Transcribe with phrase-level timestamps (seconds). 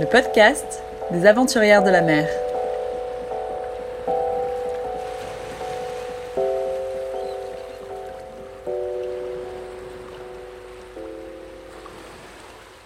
[0.00, 2.26] Le podcast des aventurières de la mer.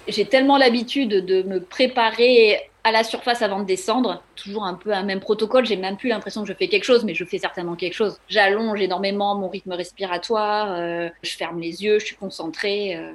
[0.09, 4.93] J'ai tellement l'habitude de me préparer à la surface avant de descendre, toujours un peu
[4.93, 5.65] un même protocole.
[5.65, 8.19] J'ai même plus l'impression que je fais quelque chose, mais je fais certainement quelque chose.
[8.29, 12.97] J'allonge énormément mon rythme respiratoire, euh, je ferme les yeux, je suis concentrée.
[12.97, 13.13] Euh,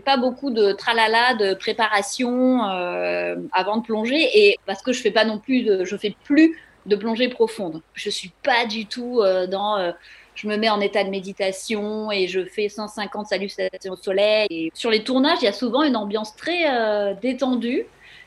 [0.00, 5.10] pas beaucoup de tralala, de préparation euh, avant de plonger, et parce que je fais
[5.10, 7.82] pas non plus, de, je fais plus de plongée profonde.
[7.94, 9.92] Je suis pas du tout euh, dans euh,
[10.34, 14.46] je me mets en état de méditation et je fais 150 salutations au soleil.
[14.50, 17.86] Et sur les tournages, il y a souvent une ambiance très détendue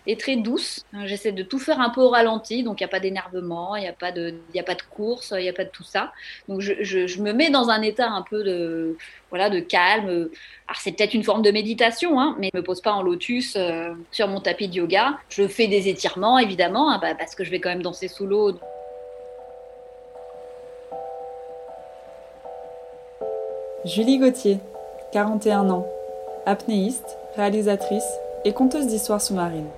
[0.09, 0.83] et très douce.
[1.05, 3.81] J'essaie de tout faire un peu au ralenti, donc il n'y a pas d'énervement, il
[3.81, 6.11] n'y a, pas de, a pas de course, il n'y a pas de tout ça.
[6.47, 8.97] Donc je, me mets dans un état un peu de,
[9.29, 10.29] voilà, de calme.
[10.67, 13.03] Alors c'est peut-être une forme de méditation, hein, mais je ne me pose pas en
[13.03, 15.19] lotus euh, sur mon tapis de yoga.
[15.29, 18.25] Je fais des étirements, évidemment, hein, bah, parce que je vais quand même danser sous
[18.25, 18.59] l'eau.
[23.85, 24.57] Julie Gauthier,
[25.13, 25.87] 41 ans,
[26.47, 28.09] apnéiste, réalisatrice
[28.43, 29.69] et conteuse d'histoires sous-marines.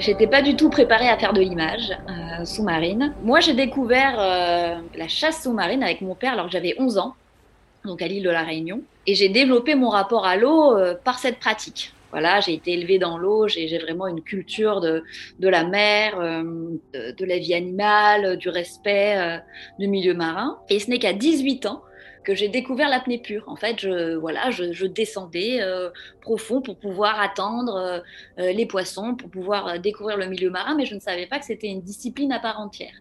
[0.00, 3.12] J'étais pas du tout préparée à faire de l'image euh, sous-marine.
[3.22, 7.14] Moi, j'ai découvert euh, la chasse sous-marine avec mon père alors que j'avais 11 ans,
[7.84, 8.80] donc à l'île de la Réunion.
[9.06, 11.92] Et j'ai développé mon rapport à l'eau euh, par cette pratique.
[12.12, 15.04] Voilà, j'ai été élevée dans l'eau, j'ai vraiment une culture de,
[15.38, 19.40] la mer, de, la vie animale, du respect
[19.78, 20.58] du milieu marin.
[20.70, 21.82] Et ce n'est qu'à 18 ans
[22.24, 23.44] que j'ai découvert l'apnée pure.
[23.46, 28.02] En fait, je, voilà, je, descendais euh, profond pour pouvoir attendre
[28.38, 31.44] euh, les poissons, pour pouvoir découvrir le milieu marin, mais je ne savais pas que
[31.44, 32.94] c'était une discipline à part entière.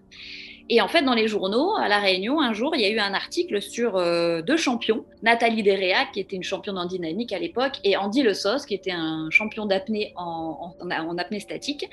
[0.71, 2.99] Et en fait, dans les journaux, à La Réunion, un jour, il y a eu
[2.99, 7.39] un article sur euh, deux champions, Nathalie Deréac, qui était une championne en dynamique à
[7.39, 10.75] l'époque, et Andy Le Sos, qui était un champion d'apnée en,
[11.17, 11.89] apnée statique,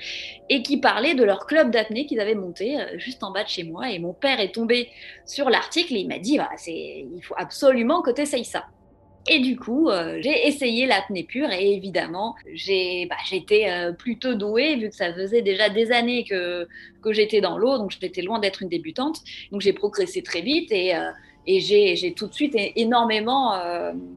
[0.49, 3.49] et qui parlaient de leur club d'apnée qu'ils avaient monté euh, juste en bas de
[3.49, 3.89] chez moi.
[3.89, 4.89] Et mon père est tombé
[5.25, 8.65] sur l'article et il m'a dit, bah, il faut absolument que tu ça.
[9.29, 14.35] Et du coup, euh, j'ai essayé l'apnée pure et évidemment, j'ai bah, été euh, plutôt
[14.35, 16.67] douée vu que ça faisait déjà des années que,
[17.01, 19.19] que j'étais dans l'eau, donc j'étais loin d'être une débutante.
[19.51, 21.11] Donc j'ai progressé très vite et, euh,
[21.45, 23.53] et j'ai tout de suite énormément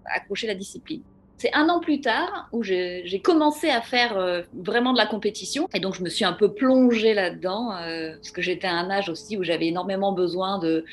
[0.05, 1.03] accroché la discipline.
[1.39, 5.79] C'est un an plus tard où j'ai commencé à faire vraiment de la compétition et
[5.79, 9.37] donc je me suis un peu plongée là-dedans parce que j'étais à un âge aussi
[9.37, 10.85] où j'avais énormément besoin de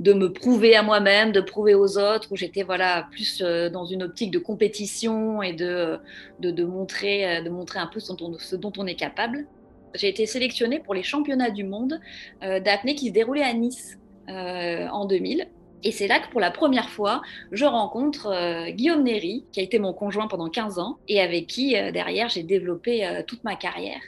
[0.00, 3.84] de me prouver à moi-même, de prouver aux autres, où j'étais voilà plus euh, dans
[3.84, 5.98] une optique de compétition et de,
[6.40, 8.12] de, de montrer, euh, de montrer un peu ce
[8.56, 9.46] dont, on est capable.
[9.94, 12.00] J'ai été sélectionnée pour les championnats du monde
[12.42, 15.46] euh, d'apnée qui se déroulaient à Nice euh, en 2000.
[15.82, 17.22] Et c'est là que pour la première fois,
[17.52, 21.46] je rencontre euh, Guillaume Néry, qui a été mon conjoint pendant 15 ans et avec
[21.46, 24.00] qui, euh, derrière, j'ai développé euh, toute ma carrière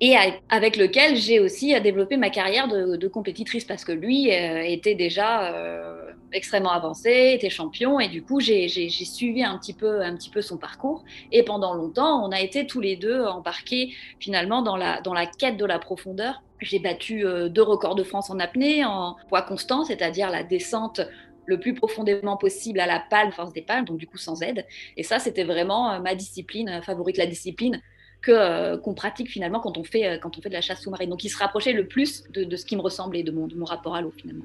[0.00, 0.16] et
[0.48, 5.52] avec lequel j'ai aussi développé ma carrière de, compétitrice parce que lui euh, était déjà
[5.52, 11.04] euh, extrêmement avancé, était champion et du coup j'ai suivi un petit peu son parcours
[11.32, 15.66] et pendant longtemps on a été tous les deux embarqués finalement dans la quête de
[15.66, 16.42] la profondeur.
[16.60, 21.00] J'ai battu euh, deux records de France en apnée en poids constant, c'est-à-dire la descente
[21.46, 24.64] le plus profondément possible à la palme, force des palmes, donc du coup sans aide.
[24.96, 27.80] Et ça, c'était vraiment ma discipline favorite, la discipline
[28.28, 31.10] euh, qu'on pratique finalement quand on fait euh, quand on fait de la chasse sous-marine.
[31.10, 34.02] Donc il se rapprochait le plus de, ce qui me ressemblait, de mon, rapport à
[34.02, 34.44] l'eau finalement.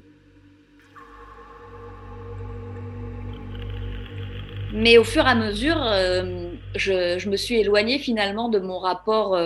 [4.73, 9.39] Mais au fur et à mesure, euh, je, me suis éloignée finalement de mon rapport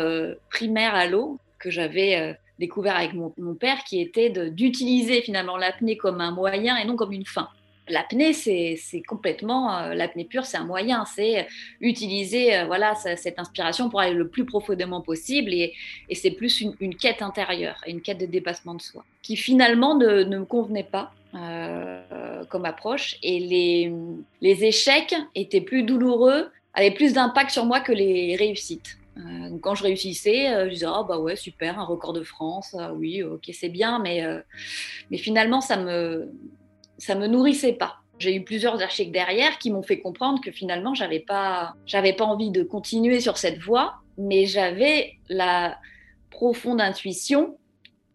[0.49, 6.19] primaire à l'eau que j'avais découvert avec mon, père, qui était d'utiliser finalement l'apnée comme
[6.21, 7.49] un moyen et non comme une fin
[7.89, 11.47] L'apnée, c'est complètement, l'apnée pure, c'est un moyen, c'est
[11.81, 15.73] utiliser voilà, cette inspiration pour aller le plus profondément possible et,
[16.13, 20.45] c'est plus une, quête intérieure, une quête de dépassement de soi, qui finalement ne, me
[20.45, 21.11] convenait pas.
[22.49, 23.39] comme approche et
[24.41, 28.99] les, échecs étaient plus douloureux, avaient plus d'impact sur moi que les réussites.
[29.19, 32.75] Euh, quand je réussissais, euh, je disais ah bah ouais super un record de France,
[32.79, 34.41] ah oui ok c'est bien, euh,
[35.11, 36.31] mais finalement ça me
[36.99, 37.95] ça me nourrissait pas.
[38.19, 42.25] J'ai eu plusieurs échecs derrière qui m'ont fait comprendre que finalement j'avais pas j'avais pas
[42.25, 45.77] envie de continuer sur cette voie, mais j'avais la
[46.29, 47.57] profonde intuition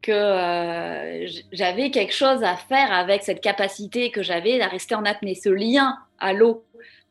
[0.03, 5.35] que j'avais quelque chose à faire avec cette capacité que j'avais à rester en apnée,
[5.35, 6.65] ce lien à l'eau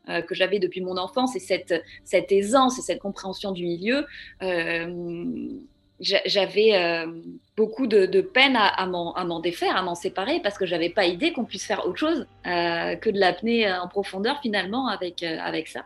[0.09, 4.05] euh, que j'avais depuis mon enfance et cette, cette aisance et cette compréhension du milieu,
[4.41, 5.47] euh,
[6.03, 7.07] j'avais euh,
[7.57, 11.45] beaucoup de, peine à, m'en défaire, à m'en séparer, parce que j'avais pas idée qu'on
[11.45, 15.85] puisse faire autre chose que de l'apnée en profondeur finalement avec, avec ça.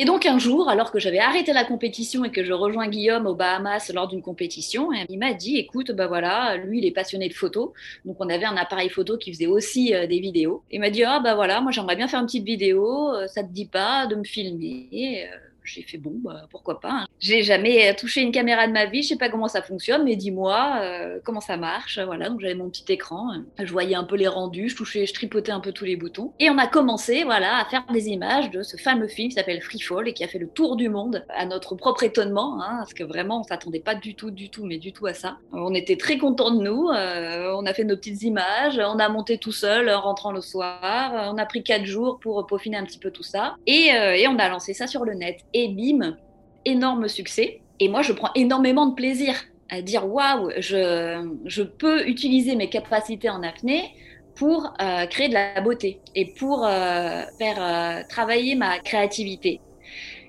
[0.00, 3.26] Et donc un jour, alors que j'avais arrêté la compétition et que je rejoins Guillaume
[3.26, 7.28] aux Bahamas lors d'une compétition, il m'a dit, écoute, bah voilà, lui il est passionné
[7.28, 7.70] de photos,
[8.04, 10.62] donc on avait un appareil photo qui faisait aussi euh, des vidéos.
[10.70, 13.42] Il m'a dit, ah bah voilà, moi j'aimerais bien faire une petite vidéo, euh, ça
[13.42, 15.36] te dit pas de me filmer euh,
[15.68, 16.90] j'ai fait bon, bah, pourquoi pas.
[16.90, 17.06] Hein.
[17.20, 20.16] J'ai jamais touché une caméra de ma vie, je sais pas comment ça fonctionne, mais
[20.16, 21.98] dis-moi euh, comment ça marche.
[21.98, 25.14] Voilà, donc j'avais mon petit écran, je voyais un peu les rendus, je touchais, je
[25.14, 26.32] tripotais un peu tous les boutons.
[26.38, 29.60] Et on a commencé, voilà, à faire des images de ce fameux film qui s'appelle
[29.60, 32.76] Free Fall et qui a fait le tour du monde à notre propre étonnement, hein,
[32.78, 35.38] parce que vraiment on s'attendait pas du tout, du tout, mais du tout à ça.
[35.52, 39.08] On était très contents de nous, euh, on a fait nos petites images, on a
[39.08, 42.84] monté tout seul en rentrant le soir, on a pris quatre jours pour peaufiner un
[42.84, 45.57] petit peu tout ça, et, euh, et on a lancé ça sur le net et
[45.66, 46.16] bim,
[46.64, 47.60] énorme succès.
[47.80, 49.34] Et moi, je prends énormément de plaisir
[49.70, 53.92] à dire waouh, je, je, peux utiliser mes capacités en apnée
[54.38, 59.60] pour euh, créer de la beauté et pour euh, faire euh, travailler ma créativité.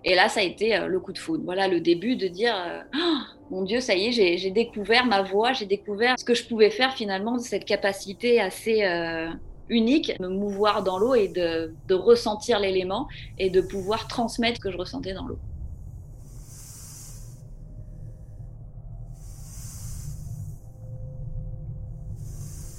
[0.04, 1.44] Et là, ça a été le coup de foudre.
[1.44, 2.56] Voilà le début de dire
[2.96, 3.18] oh,
[3.52, 6.70] mon Dieu, ça y est, j'ai découvert ma voix, j'ai découvert ce que je pouvais
[6.70, 8.82] faire finalement de cette capacité assez
[9.70, 13.08] unique, me mouvoir dans l'eau et de, de ressentir l'élément
[13.38, 15.40] et de pouvoir transmettre ce que je ressentais dans l'eau.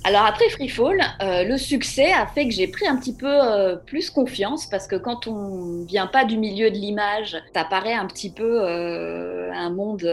[0.02, 3.76] Alors après Freefall, euh, le succès a fait que j'ai pris un petit peu euh,
[3.76, 8.06] plus confiance parce que quand on vient pas du milieu de l'image, ça paraît un
[8.06, 10.10] petit peu euh, un monde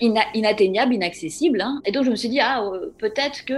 [0.00, 1.60] inatteignable, inaccessible.
[1.60, 1.82] Hein.
[1.84, 2.64] Et donc je me suis dit ah
[2.96, 3.54] peut-être que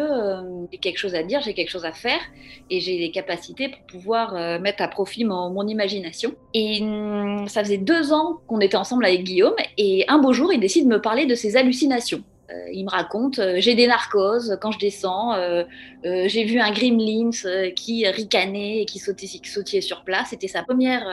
[0.73, 2.21] j'ai quelque chose à dire, j'ai quelque chose à faire
[2.69, 6.35] et j'ai les capacités pour pouvoir mettre à profit mon, mon imagination.
[6.53, 10.53] Et hum, ça faisait deux ans qu'on était ensemble avec Guillaume et un beau jour
[10.53, 12.25] il décide de me parler de ses hallucinations.
[12.53, 15.65] Euh, il me raconte euh, j'ai des narcoses quand je descends, euh,
[16.03, 17.31] j'ai vu un gremlins
[17.77, 20.29] qui ricanait et qui sautait, sur place.
[20.31, 21.07] C'était sa première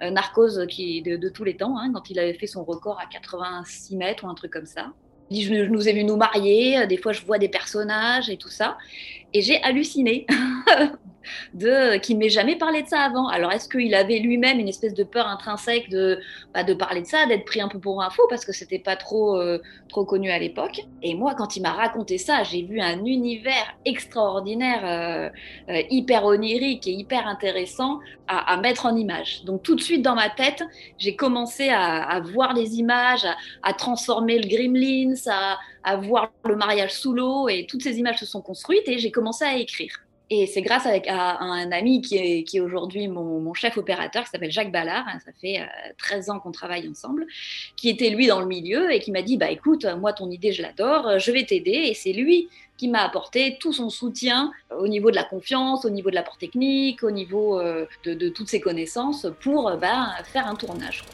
[0.00, 3.96] narcose qui, de, tous les temps, hein, quand il avait fait son record à 86
[3.96, 4.92] mètres ou un truc comme ça.
[5.30, 8.36] Il dit, je, nous ai vu nous marier, des fois je vois des personnages et
[8.36, 8.78] tout ça.
[9.32, 10.26] Et j'ai halluciné
[11.52, 13.28] de qui m'ait jamais parlé de ça avant.
[13.28, 16.18] Alors est-ce qu'il avait lui-même une espèce de peur intrinsèque de
[16.52, 18.96] bah, de parler de ça, d'être pris un peu pour un parce que c'était pas
[18.96, 20.80] trop euh, trop connu à l'époque.
[21.02, 25.30] Et moi, quand il m'a raconté ça, j'ai vu un univers extraordinaire, euh,
[25.72, 29.44] euh, hyper onirique et hyper intéressant à, mettre en image.
[29.44, 30.62] Donc tout de suite dans ma tête,
[30.96, 33.26] j'ai commencé à, voir les images,
[33.62, 35.14] à, transformer le Gremlins,
[35.82, 39.10] à voir le mariage sous l'eau et toutes ces images se sont construites et j'ai
[39.10, 40.03] commencé à écrire.
[40.30, 44.30] Et c'est grâce à, un ami qui est, qui est aujourd'hui mon, chef opérateur, qui
[44.30, 45.60] s'appelle Jacques Ballard, hein, ça fait
[45.98, 47.26] 13 euh, ans qu'on travaille ensemble,
[47.76, 50.52] qui était lui dans le milieu et qui m'a dit, bah écoute, moi ton idée
[50.52, 51.70] je l'adore, je vais t'aider.
[51.70, 55.90] Et c'est lui qui m'a apporté tout son soutien au niveau de la confiance, au
[55.90, 60.54] niveau de l'apport technique, au niveau euh, de, toutes ses connaissances pour bah, faire un
[60.54, 61.04] tournage.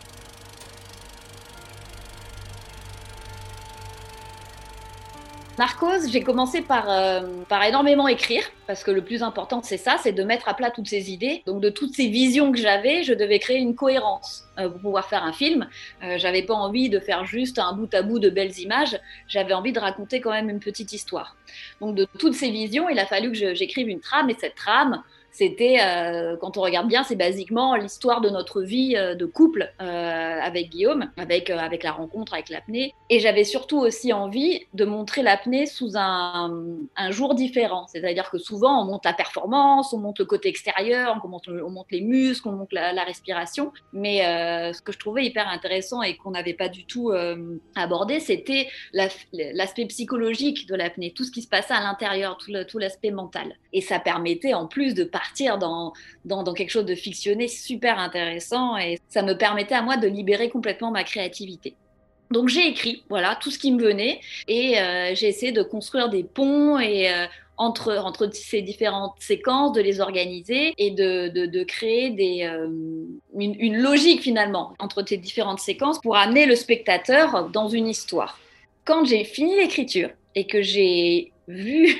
[5.61, 9.99] Narcos, j'ai commencé par, euh, par énormément écrire, parce que le plus important, c'est ça,
[10.02, 11.43] c'est de mettre à plat toutes ces idées.
[11.45, 15.05] Donc, de toutes ces visions que j'avais, je devais créer une cohérence euh, pour pouvoir
[15.11, 15.69] faire un film.
[16.02, 18.99] Euh, j'avais pas envie de faire juste un bout à bout de belles images,
[19.29, 21.37] j'avais envie de raconter quand même une petite histoire.
[21.83, 25.02] Donc, de toutes ces visions, il a fallu que j'écrive une trame, et cette trame,
[25.32, 29.72] c'était, euh, quand on regarde bien, c'est basiquement l'histoire de notre vie euh, de couple
[29.80, 32.94] euh, avec Guillaume, avec, avec la rencontre avec l'apnée.
[33.10, 36.50] Et j'avais surtout aussi envie de montrer l'apnée sous un,
[37.10, 37.87] jour différent.
[37.87, 41.70] C'est-à-dire que souvent, on monte la performance, on monte le côté extérieur, on monte, on
[41.70, 43.72] monte les muscles, on monte la, respiration.
[43.92, 44.20] Mais
[44.72, 47.12] ce que je trouvais hyper intéressant et qu'on n'avait pas du tout
[47.75, 53.10] abordé, c'était l'aspect psychologique de l'apnée, tout ce qui se passait à l'intérieur, tout l'aspect
[53.10, 53.56] mental.
[53.72, 55.92] Et ça permettait en plus de partir dans,
[56.24, 60.48] dans, quelque chose de fictionné super intéressant et ça me permettait à moi de libérer
[60.48, 61.74] complètement ma créativité.
[62.30, 66.08] Donc j'ai écrit, voilà, tout ce qui me venait et euh, j'ai essayé de construire
[66.08, 71.44] des ponts et euh, entre, entre ces différentes séquences, de les organiser et de, de,
[71.46, 72.68] de créer des, euh,
[73.36, 78.38] une, une, logique finalement entre ces différentes séquences pour amener le spectateur dans une histoire.
[78.86, 81.97] Quand j'ai fini l'écriture et que j'ai vu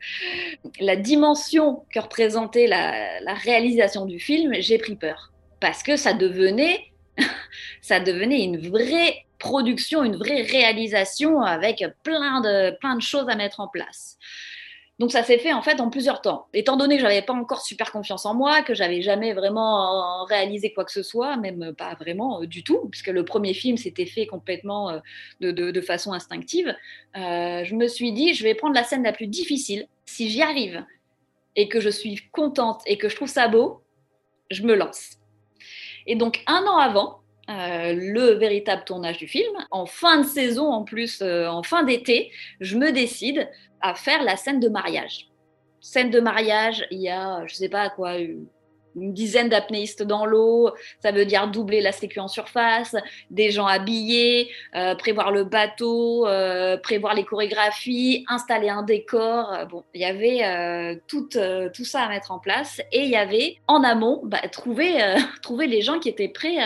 [0.80, 6.92] la dimension que représentait la, réalisation du film, j'ai pris peur parce que ça devenait
[7.80, 13.68] ça devenait une vraie production, une vraie réalisation avec plein de choses à mettre en
[13.68, 14.18] place.
[14.98, 16.48] Donc ça s'est fait en fait en plusieurs temps.
[16.52, 20.72] Étant donné que j'avais pas encore super confiance en moi, que j'avais jamais vraiment réalisé
[20.72, 24.06] quoi que ce soit, même pas vraiment euh, du tout, puisque le premier film s'était
[24.06, 25.00] fait complètement euh,
[25.40, 26.74] de, façon instinctive,
[27.16, 29.86] euh, je me suis dit je vais prendre la scène la plus difficile.
[30.04, 30.84] Si j'y arrive
[31.54, 33.82] et que je suis contente et que je trouve ça beau,
[34.50, 35.18] je me lance.
[36.08, 39.56] Et donc un an avant, euh, le véritable tournage du film.
[39.70, 43.48] En fin de saison, en plus, euh, en fin d'été, je me décide
[43.80, 45.28] à faire la scène de mariage.
[45.80, 48.16] Scène de mariage, il y a, je sais pas quoi,
[49.00, 50.70] une dizaine d'apnéistes dans l'eau,
[51.00, 52.96] ça veut dire doubler la sécu en surface,
[53.30, 59.52] des gens habillés, euh, prévoir le bateau, euh, prévoir les chorégraphies, installer un décor.
[59.52, 61.28] Euh, bon, il y avait tout,
[61.84, 64.98] ça à mettre en place et il y avait en amont bah, trouver
[65.66, 66.58] les gens qui étaient prêts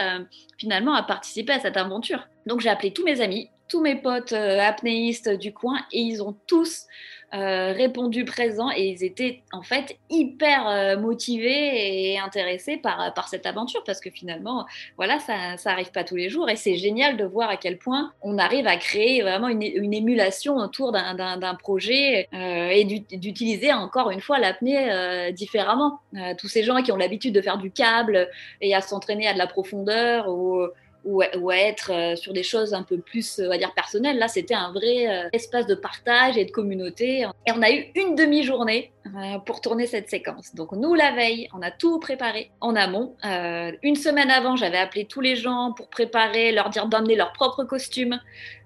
[0.59, 2.27] finalement à participer à cette aventure.
[2.47, 6.37] Donc j'ai appelé tous mes amis, tous mes potes apnéistes du coin et ils ont
[6.47, 6.87] tous
[7.35, 13.47] euh, répondu présent et ils étaient en fait hyper euh, motivés et intéressés par, cette
[13.47, 14.67] aventure parce que finalement,
[14.99, 17.79] voilà, ça, ça arrive pas tous les jours et c'est génial de voir à quel
[17.79, 23.73] point on arrive à créer vraiment une, une émulation autour d'un projet euh, et d'utiliser
[23.73, 26.01] encore une fois l'apnée euh, différemment.
[26.15, 28.29] Euh, tous ces gens qui ont l'habitude de faire du câble
[28.61, 30.67] et à s'entraîner à de la profondeur ou
[31.05, 34.19] ou, ou à être euh, sur des choses un peu plus, on va dire, personnelles.
[34.19, 37.27] Là, c'était un vrai euh, espace de partage et de communauté.
[37.47, 40.55] Et on a eu une demi-journée euh, pour tourner cette séquence.
[40.55, 43.17] Donc, nous, la veille, on a tout préparé en amont.
[43.25, 47.33] Euh, une semaine avant, j'avais appelé tous les gens pour préparer, leur dire d'emmener leur
[47.33, 48.21] propre costume.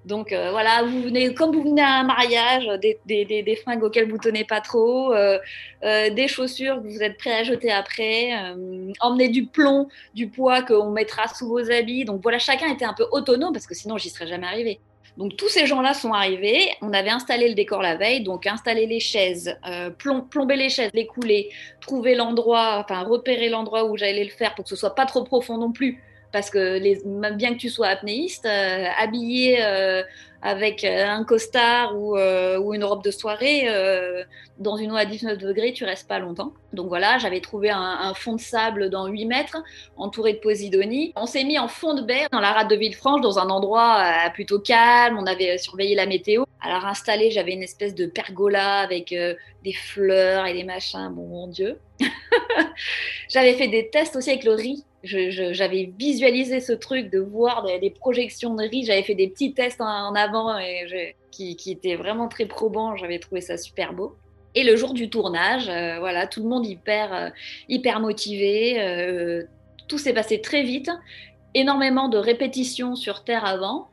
[0.07, 4.19] Donc euh, voilà, vous venez, comme vous venez à un mariage, des, fringues auxquelles vous
[4.19, 5.39] tenez pas trop, euh,
[5.85, 8.31] euh, des chaussures que vous êtes prêts à jeter après,
[9.01, 12.05] emmener du plomb, du poids qu'on mettra sous vos habits.
[12.05, 14.79] Donc voilà, chacun était un peu autonome parce que sinon j'y serais jamais arrivé.
[15.17, 18.87] Donc tous ces gens-là sont arrivés, on avait installé le décor la veille, donc installer
[18.87, 23.97] les chaises, euh, plom plomber les chaises, les couler, trouver l'endroit, enfin repérer l'endroit où
[23.97, 26.03] j'allais le faire pour que ce soit pas trop profond non plus,
[26.37, 26.79] parce que
[27.35, 30.03] bien que tu sois apnéiste, euh, habillé euh,
[30.43, 32.15] avec euh, un costard ou,
[32.75, 33.67] une robe de soirée,
[34.59, 36.53] dans une eau à 19 degrés, tu restes pas longtemps.
[36.75, 39.57] Donc voilà, j'avais trouvé un, un, fond de sable dans 8 mètres,
[39.97, 41.15] entouré de posidonie.
[41.17, 44.05] On s'est mis en fond de baie dans la rade de Villefranche, dans un endroit
[44.35, 46.45] plutôt calme, on avait surveillé la météo.
[46.61, 51.47] Alors installé, j'avais une espèce de pergola avec des fleurs et des machins, bon mon
[51.47, 51.81] Dieu.
[53.31, 57.91] j'avais fait des tests aussi avec le riz j'avais visualisé ce truc de voir des,
[57.91, 58.85] projections de riz.
[58.85, 62.97] J'avais fait des petits tests en, en avant et qui, qui étaient vraiment très probants.
[62.97, 64.17] J'avais trouvé ça super beau.
[64.57, 67.29] Et le jour du tournage, euh, voilà, tout le monde hyper, euh,
[67.69, 68.81] hyper motivé.
[68.81, 69.43] Euh,
[69.87, 70.91] tout s'est passé très vite.
[71.55, 73.89] Énormément de répétitions sur Terre avant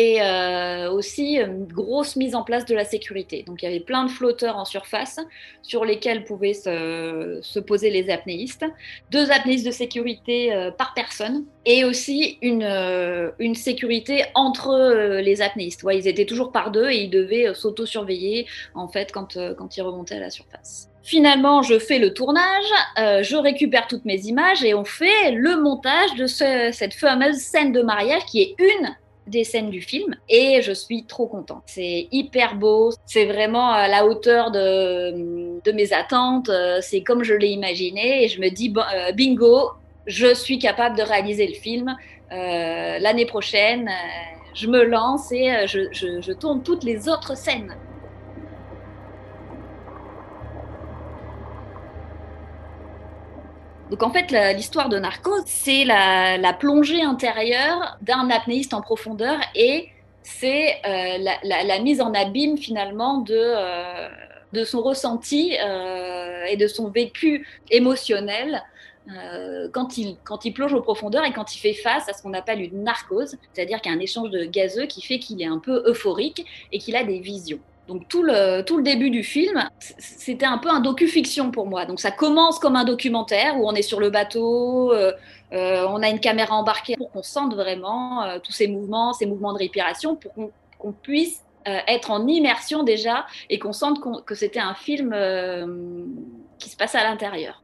[0.00, 3.42] et euh, aussi une grosse mise en place de la sécurité.
[3.46, 5.20] Donc il y avait plein de flotteurs en surface
[5.60, 8.64] sur lesquels pouvaient se, se poser les apnéistes,
[9.10, 15.42] deux apnéistes de sécurité euh, par personne et aussi une, euh, sécurité entre euh, les
[15.42, 15.82] apnéistes.
[15.82, 19.52] Ouais, ils étaient toujours par deux et ils devaient euh, s'auto-surveiller en fait quand, euh,
[19.54, 20.88] quand ils remontaient à la surface.
[21.02, 25.60] Finalement, je fais le tournage, euh, je récupère toutes mes images et on fait le
[25.60, 28.96] montage de ce, cette fameuse scène de mariage qui est une
[29.30, 31.62] des scènes du film et je suis trop contente.
[31.66, 37.48] C'est hyper beau, c'est vraiment à la hauteur de, mes attentes, c'est comme je l'ai
[37.48, 39.70] imaginé et je me dis euh, bingo,
[40.06, 41.96] je suis capable de réaliser le film
[42.32, 43.88] euh, l'année prochaine.
[43.88, 47.76] Euh, je me lance et euh, je tourne toutes les autres scènes.
[53.90, 59.88] Donc en fait, l'histoire de Narcos, c'est la, plongée intérieure d'un apnéiste en profondeur et
[60.22, 66.88] c'est euh, la, mise en abîme finalement de, euh, son ressenti euh, et de son
[66.88, 68.62] vécu émotionnel
[69.72, 72.32] quand, il, quand il plonge aux profondeurs et quand il fait face à ce qu'on
[72.32, 75.46] appelle une narcose, c'est-à-dire qu'il y a un échange de gazeux qui fait qu'il est
[75.46, 77.58] un peu euphorique et qu'il a des visions.
[77.90, 79.68] Donc tout le, tout le début du film,
[79.98, 81.86] c'était un peu un docu-fiction pour moi.
[81.86, 85.12] Donc ça commence comme un documentaire où on est sur le bateau, euh,
[85.52, 89.26] euh, on a une caméra embarquée pour qu'on sente vraiment euh, tous ces mouvements, ces
[89.26, 90.32] mouvements de respiration, pour
[90.78, 95.14] qu'on puisse être en immersion déjà et qu'on sente que c'était un film
[96.58, 97.62] qui se passe à l'intérieur.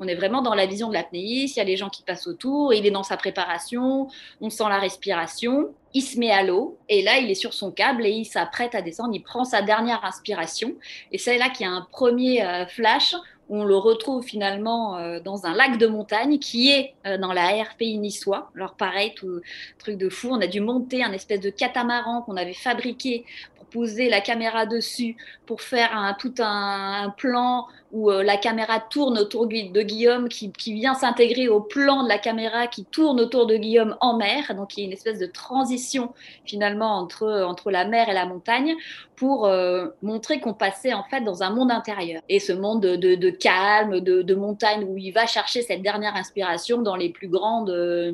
[0.00, 2.26] On est vraiment dans la vision de l'apnéiste, il y a les gens qui passent
[2.26, 4.08] autour, il est dans sa préparation,
[4.40, 7.70] on sent la respiration, il se met à l'eau et là il est sur son
[7.70, 10.74] câble et il s'apprête à descendre, il prend sa dernière inspiration
[11.10, 13.14] et c'est là qu'il y a un premier euh, flash
[13.48, 17.32] où on le retrouve finalement euh, dans un lac de montagne qui est euh, dans
[17.32, 18.50] la RPI niçois.
[18.56, 19.40] Alors pareil, tout
[19.78, 23.24] truc de fou, on a dû monter un espèce de catamaran qu'on avait fabriqué
[23.56, 28.80] pour poser la caméra dessus, pour faire un, tout un plan où euh, la caméra
[28.80, 33.46] tourne autour de Guillaume, qui, vient s'intégrer au plan de la caméra qui tourne autour
[33.46, 34.54] de Guillaume en mer.
[34.56, 36.14] Donc il y a une espèce de transition
[36.46, 38.74] finalement entre, entre la mer et la montagne
[39.14, 42.22] pour euh, montrer qu'on passait en fait dans un monde intérieur.
[42.30, 46.96] Et ce monde de, calme, de, montagne où il va chercher cette dernière inspiration dans
[46.96, 48.12] les plus grandes euh,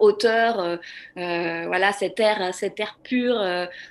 [0.00, 0.78] hauteurs.
[1.14, 3.38] voilà, cet air, cet air pur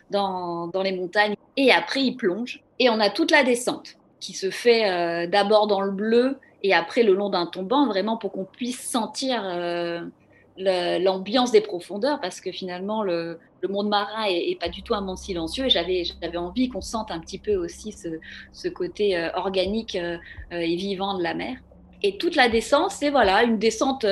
[0.09, 1.35] dans, dans les montagnes.
[1.55, 2.61] Et après, il plonge.
[2.79, 6.73] Et on a toute la descente qui se fait euh, d'abord dans le bleu et
[6.73, 9.99] après le long d'un tombant, vraiment pour qu'on puisse sentir euh,
[10.57, 13.37] l'ambiance des profondeurs, parce que finalement, le,
[13.69, 17.37] monde marin est, pas du tout un monde silencieux, j'avais envie qu'on sente un petit
[17.37, 21.57] peu aussi ce, côté euh, organique et vivant de la mer.
[22.01, 24.05] Et toute la descente, c'est voilà, une descente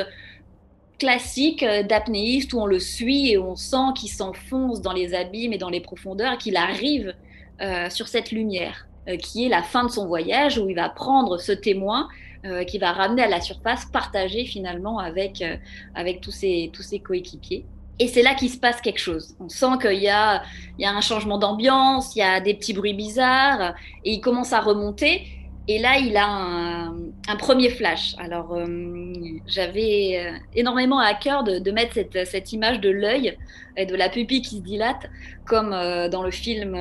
[1.00, 5.58] classique d'apnéiste où on le suit et on sent qu'il s'enfonce dans les abîmes et
[5.58, 7.15] dans les profondeurs, qu'il arrive
[7.89, 8.88] sur cette lumière.
[9.08, 12.08] Euh, qui est la fin de son voyage, où il va prendre ce témoin
[12.46, 15.55] euh, qui va ramener à la surface, partager finalement avec, euh,
[15.96, 17.65] avec tous ses, tous ses coéquipiers.
[17.98, 19.36] Et c'est là qu'il se passe quelque chose.
[19.39, 20.43] On sent qu'il y y a
[20.79, 23.74] un changement d'ambiance, il y a des petits bruits bizarres,
[24.05, 25.24] et il commence à remonter.
[25.67, 28.15] Et là, il a un, premier flash.
[28.20, 28.58] Alors,
[29.48, 33.38] j'avais énormément à cœur de, mettre cette, cette, image de l'œil
[33.78, 35.10] et de la pupille qui se dilate,
[35.46, 36.75] comme euh, dans le film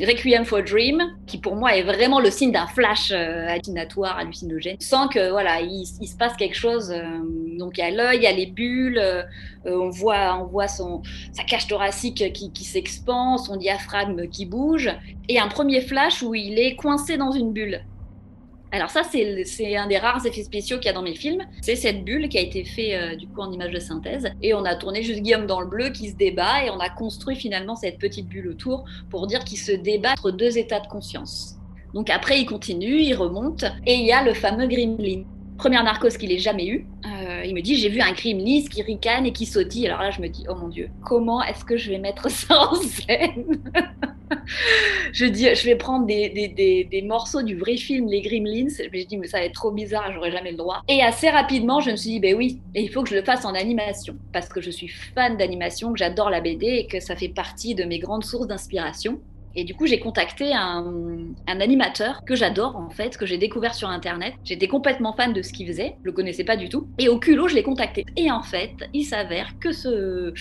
[0.00, 5.08] Requiem for Dream, qui pour moi est vraiment le signe d'un flash hallucinatoire, hallucinogène, sans
[5.08, 6.94] que voilà, il, se passe quelque chose.
[7.58, 9.02] donc, il y a l'œil, il y a les bulles,
[9.64, 11.02] on voit, on voit son,
[11.32, 14.90] sa cage thoracique qui, qui s'expand, son diaphragme qui bouge,
[15.28, 17.82] et un premier flash où il est coincé dans une bulle.
[18.70, 21.42] Alors ça, c'est un des rares effets spéciaux qu'il y a dans mes films.
[21.62, 24.30] C'est cette bulle qui a été fait euh, du coup en image de synthèse.
[24.42, 26.90] Et on a tourné juste Guillaume dans le bleu qui se débat et on a
[26.90, 30.86] construit finalement cette petite bulle autour pour dire qu'il se débat entre deux états de
[30.86, 31.56] conscience.
[31.94, 35.24] Donc après, il continue, il remonte et il y a le fameux gremlin.
[35.56, 36.86] Première narcose qu'il ait jamais eu.
[37.06, 39.86] Euh, il me dit j'ai vu un gremlin qui ricane et qui sautille.
[39.86, 42.70] Alors là, je me dis oh mon dieu, comment est-ce que je vais mettre ça
[42.70, 43.62] en scène?
[45.18, 48.68] Je dis, je vais prendre des, des, des, morceaux du vrai film Les Gremlins.
[48.92, 50.82] Mais je dis, mais ça va être trop bizarre, j'aurais jamais le droit.
[50.86, 53.44] Et assez rapidement, je me suis dit, ben oui, il faut que je le fasse
[53.44, 54.14] en animation.
[54.32, 57.74] Parce que je suis fan d'animation, que j'adore la BD et que ça fait partie
[57.74, 59.20] de mes grandes sources d'inspiration.
[59.56, 60.86] Et du coup, j'ai contacté un,
[61.48, 64.34] un, animateur que j'adore en fait, que j'ai découvert sur internet.
[64.44, 66.86] J'étais complètement fan de ce qu'il faisait, je le connaissais pas du tout.
[66.98, 68.06] Et au culot, je l'ai contacté.
[68.16, 70.32] Et en fait, il s'avère que ce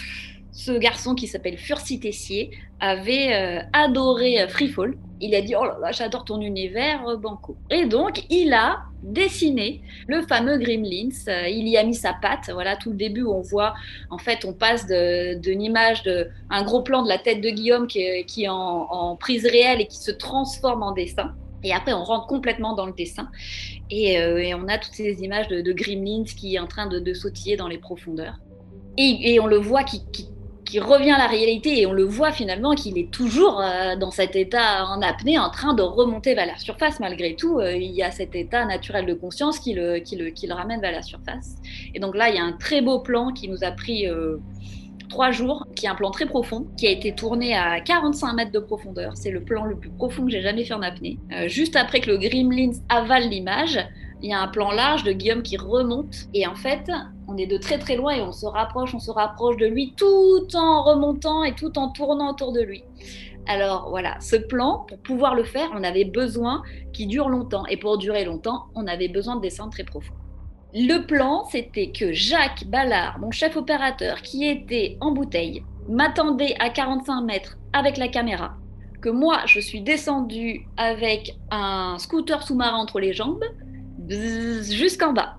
[0.57, 4.97] ce garçon qui s'appelle Furcy Tessier avait euh, adoré euh, Freefall.
[5.21, 7.55] Il a dit Oh là là, j'adore ton univers, euh, Banco.
[7.69, 11.09] Et donc, il a dessiné le fameux Gremlins.
[11.47, 12.49] il y a mis sa patte.
[12.51, 13.75] Voilà, tout le début on voit,
[14.09, 17.85] en fait, on passe d'une image, de, un gros plan de la tête de Guillaume
[17.85, 21.35] qui est, en, prise réelle et qui se transforme en dessin.
[21.63, 23.29] Et après, on rentre complètement dans le dessin.
[23.91, 24.19] Et,
[24.55, 27.77] on a toutes ces images de, de qui est en train de, sautiller dans les
[27.77, 28.39] profondeurs.
[28.97, 30.01] Et, on le voit qui
[30.67, 34.11] qui revient à la réalité et on le voit finalement qu'il est toujours euh, dans
[34.11, 37.59] cet état en apnée en train de remonter vers la surface malgré tout.
[37.59, 40.53] Euh, il y a cet état naturel de conscience qui le, qui, le, qui le,
[40.53, 41.55] ramène vers la surface.
[41.95, 44.37] Et donc là, il y a un très beau plan qui nous a pris euh,
[45.09, 48.51] trois jours, qui est un plan très profond, qui a été tourné à 45 mètres
[48.51, 49.15] de profondeur.
[49.15, 51.17] C'est le plan le plus profond que j'ai jamais fait en apnée.
[51.45, 53.79] juste après que le Gremlins avale l'image,
[54.21, 56.91] il y a un plan large de Guillaume qui remonte et en fait
[57.27, 59.93] on est de très très loin et on se rapproche, on se rapproche de lui
[59.95, 62.83] tout en remontant et tout en tournant autour de lui.
[63.47, 67.65] Alors voilà, ce plan, pour pouvoir le faire, on avait besoin qu'il dure longtemps.
[67.67, 70.13] Et pour durer longtemps, on avait besoin de descendre très profond.
[70.73, 76.69] Le plan, c'était que Jacques Ballard, mon chef opérateur, qui était en bouteille, m'attendait à
[76.69, 78.55] 45 mètres avec la caméra.
[79.01, 83.45] Que moi, je suis descendue avec un scooter sous-marin entre les jambes,
[84.09, 85.37] jusqu'en bas.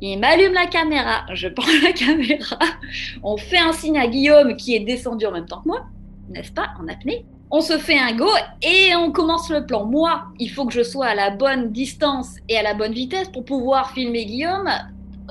[0.00, 2.58] Il m'allume la caméra, je prends la caméra,
[3.22, 5.86] on fait un signe à Guillaume qui est descendu en même temps que moi,
[6.28, 7.24] n'est-ce pas, en apnée.
[7.52, 8.28] on se fait un go
[8.62, 9.84] et on commence le plan.
[9.84, 13.28] Moi, il faut que je sois à la bonne distance et à la bonne vitesse
[13.28, 14.68] pour pouvoir filmer Guillaume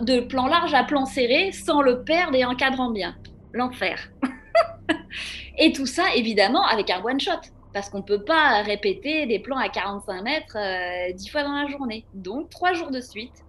[0.02, 3.16] de plan large à plan serré sans le perdre et encadrant bien.
[3.54, 3.98] L'enfer.
[5.58, 7.42] et tout ça, évidemment, avec un one-shot.
[7.74, 11.54] Parce qu'on ne peut pas répéter des plans à 45 mètres euh, dix fois dans
[11.54, 12.06] la journée.
[12.14, 13.46] Donc, trois jours de suite.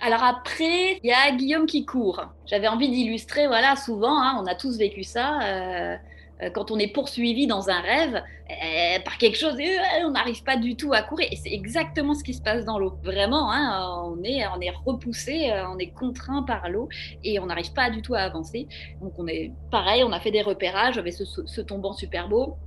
[0.00, 2.22] Alors après, il y a Guillaume qui court.
[2.46, 5.40] J'avais envie d'illustrer, voilà, souvent, hein, on a tous vécu ça.
[5.42, 5.96] Euh,
[6.42, 9.56] euh, quand on est poursuivi dans un rêve euh, par quelque chose,
[10.04, 11.28] on n'arrive pas du tout à courir.
[11.32, 12.92] Et c'est exactement ce qui se passe dans l'eau.
[13.02, 16.90] Vraiment, hein, on, est, on est repoussé, on est contraint par l'eau
[17.24, 18.68] et on n'arrive pas du tout à avancer.
[19.00, 22.58] Donc on est pareil, on a fait des repérages avec ce, ce tombant super beau.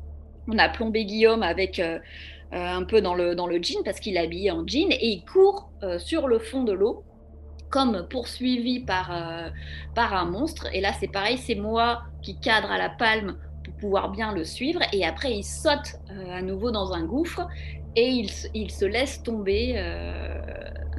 [0.47, 1.81] On a plombé Guillaume avec
[2.51, 6.39] un peu dans le, jean parce qu'il est en jean et il court sur le
[6.39, 7.03] fond de l'eau
[7.69, 10.67] comme poursuivi par, un monstre.
[10.73, 13.37] Et là, c'est pareil, c'est moi qui cadre à la palme
[13.79, 14.81] pouvoir bien le suivre.
[14.93, 17.47] Et après, il saute euh, à nouveau dans un gouffre
[17.95, 20.41] et il, il se laisse tomber euh,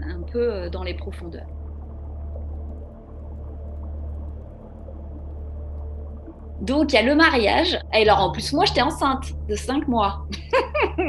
[0.03, 1.47] un peu euh, dans les profondeurs.
[6.61, 7.79] Donc il y a le mariage.
[7.95, 10.27] Et alors en plus, moi j'étais enceinte de 5 mois.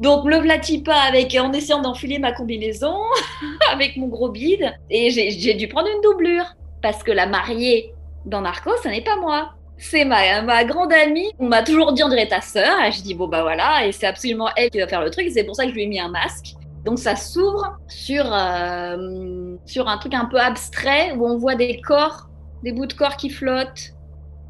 [0.00, 2.96] Donc me vlatis pas avec, en essayant d'enfiler ma combinaison
[3.72, 4.74] avec mon gros bide.
[4.90, 6.44] Et j'ai dû prendre une doublure.
[6.82, 7.94] Parce que la mariée
[8.26, 11.30] dans Narcos, ce n'est pas moi c'est ma, ma grande amie.
[11.38, 12.82] On m'a toujours dit on dirait ta sœur.
[12.82, 15.28] Et je dis bon bah voilà, et c'est absolument elle qui va faire le truc.
[15.32, 16.54] C'est pour ça que je lui ai mis un masque.
[16.84, 21.80] Donc ça s'ouvre sur, euh, sur un truc un peu abstrait où on voit des
[21.80, 22.28] corps,
[22.62, 23.92] des bouts de corps qui flottent.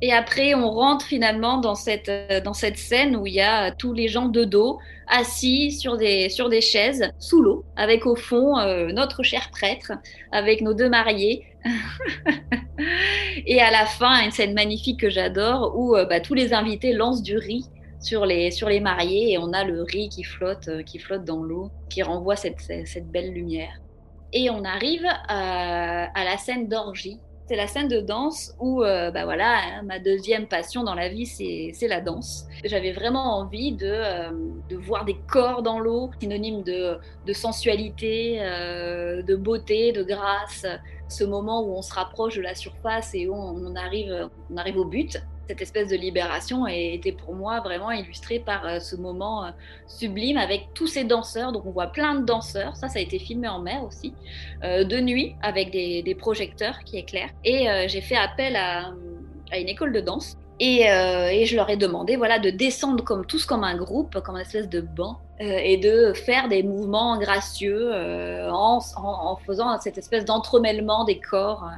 [0.03, 3.71] Et après, on rentre finalement dans cette, euh, dans cette scène où il y a
[3.71, 4.79] tous les gens de dos,
[5.09, 9.93] assis sur des, sur des chaises, sous l'eau, avec au fond euh, notre cher prêtre,
[10.33, 11.45] avec nos deux mariés,
[13.47, 16.93] et à la fin, une scène magnifique que j'adore où euh, bah, tous les invités
[16.93, 17.67] lancent du riz
[18.01, 21.25] sur les, sur les mariés et on a le riz qui flotte, euh, qui flotte
[21.25, 23.81] dans l'eau, qui renvoie cette, cette, belle lumière.
[24.33, 29.25] Et on arrive à la scène d'orgie c'est la scène de danse où, euh, bah
[29.25, 32.47] voilà, hein, ma deuxième passion dans la vie, c'est la danse.
[32.65, 34.31] J'avais vraiment envie de, euh,
[34.69, 40.67] de, voir des corps dans l'eau, synonyme de, de sensualité, euh, de beauté, de grâce.
[41.09, 44.79] Ce moment où on se rapproche de la surface et où on arrive, on arrive
[44.79, 49.45] au but cette espèce de libération était pour moi vraiment illustrée par euh, ce moment
[49.45, 49.51] euh,
[49.87, 51.53] sublime avec tous ces danseurs.
[51.53, 54.15] Donc on voit plein de danseurs, ça ça a été filmé en mer aussi,
[54.65, 57.31] euh, de nuit avec des, projecteurs qui éclairent.
[57.45, 58.93] Et j'ai fait appel à,
[59.53, 60.85] une école de danse et,
[61.45, 64.69] je leur ai demandé voilà, de descendre comme tous comme un groupe, comme une espèce
[64.69, 71.19] de banc, et de faire des mouvements gracieux en, en, faisant cette espèce d'entremêlement des
[71.19, 71.69] corps.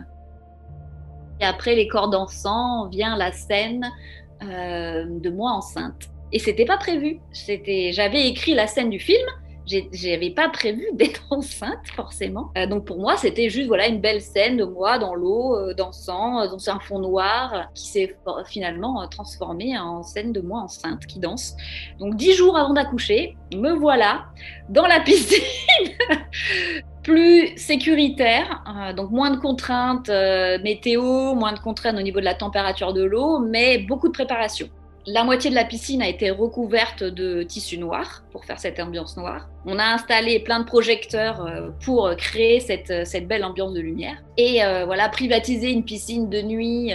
[1.40, 3.90] Et après les corps dansants vient la scène
[4.42, 6.08] euh, de moi enceinte.
[6.32, 7.20] Et c'était pas prévu.
[7.32, 9.26] J'avais écrit la scène du film.
[9.92, 12.50] J'avais pas prévu d'être enceinte forcément.
[12.56, 15.74] Euh, donc pour moi, c'était juste voilà une belle scène de moi dans l'eau, euh,
[15.74, 21.18] dansant dans un fond noir, qui s'est finalement transformé en scène de moi enceinte qui
[21.18, 21.54] danse.
[21.98, 24.26] Donc dix jours avant d'accoucher, me voilà
[24.68, 25.42] dans la piscine
[27.08, 32.24] plus sécuritaire, euh, donc moins de contraintes euh, météo, moins de contraintes au niveau de
[32.26, 34.68] la température de l'eau, mais beaucoup de préparation.
[35.10, 39.16] La moitié de la piscine a été recouverte de tissu noir pour faire cette ambiance
[39.16, 39.48] noire.
[39.64, 44.22] On a installé plein de projecteurs euh, pour créer cette, cette belle ambiance de lumière.
[44.36, 46.92] Et voilà, privatiser une piscine de nuit,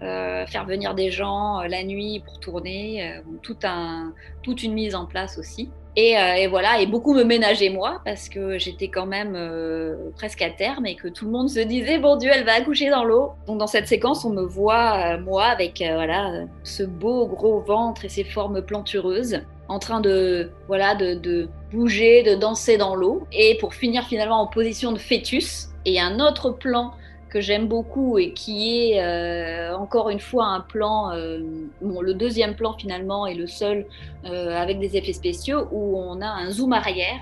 [0.00, 5.38] faire venir des gens la nuit pour tourner, tout un, toute une mise en place
[5.38, 5.70] aussi.
[5.98, 10.42] Euh, et, voilà, et beaucoup me ménager moi, parce que j'étais quand même euh, presque
[10.42, 13.04] à terme et que tout le monde se disait, bon Dieu, elle va accoucher dans
[13.04, 13.32] l'eau.
[13.46, 18.04] Donc dans cette séquence, on me voit, euh, moi, avec voilà, ce beau gros ventre
[18.04, 23.26] et ces formes plantureuses, en train de, voilà, de, de bouger, de danser dans l'eau.
[23.32, 25.70] Et pour finir finalement en position de fœtus.
[25.86, 26.92] Et un autre plan
[27.28, 31.40] que j'aime beaucoup et qui est euh, encore une fois un plan, euh,
[31.80, 33.86] le deuxième plan finalement est le seul
[34.24, 37.20] euh, avec des effets spéciaux où on a un zoom arrière,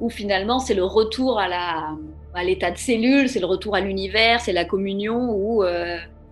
[0.00, 1.90] où finalement c'est le retour à la
[2.34, 5.62] à l'état de cellule, c'est le retour à l'univers, c'est la communion où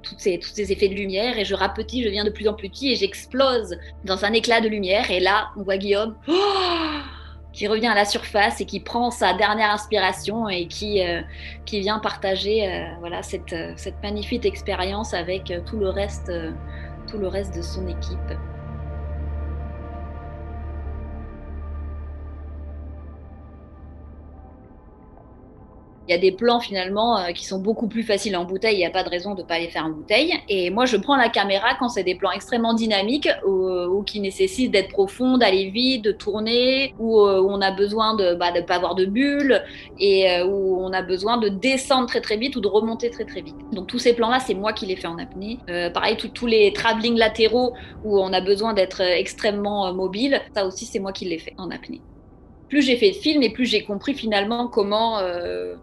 [0.02, 2.54] toutes ces, tous ces effets de lumière et je rapetis, je deviens de plus en
[2.54, 6.16] plus petit et j'explose dans un éclat de lumière et là on voit Guillaume.
[6.26, 7.19] Oh
[7.52, 11.20] qui revient à la surface et qui prend sa dernière inspiration et qui, euh,
[11.64, 16.32] qui vient partager euh, voilà, cette, euh, cette, magnifique expérience avec tout le, reste,
[17.08, 18.18] tout le reste de son équipe.
[26.10, 28.78] Il y a des plans finalement euh, qui sont beaucoup plus faciles en bouteille, il
[28.78, 30.34] n'y a pas de raison de ne pas les faire en bouteille.
[30.48, 34.72] Et moi, je prends la caméra quand c'est des plans extrêmement dynamiques ou, qui nécessitent
[34.72, 38.74] d'être profond, d'aller vite, de tourner, ou où on a besoin de ne bah, pas
[38.74, 39.62] avoir de bulles
[40.00, 43.40] et où on a besoin de descendre très très vite ou de remonter très très
[43.40, 43.54] vite.
[43.72, 45.60] Donc tous ces plans-là, c'est moi qui les fais en apnée.
[45.94, 50.98] pareil, tous les travelling latéraux où on a besoin d'être extrêmement mobile, ça aussi c'est
[50.98, 52.00] moi qui les fais en apnée
[52.70, 55.74] plus j'ai fait de films et plus j'ai compris finalement comment euh,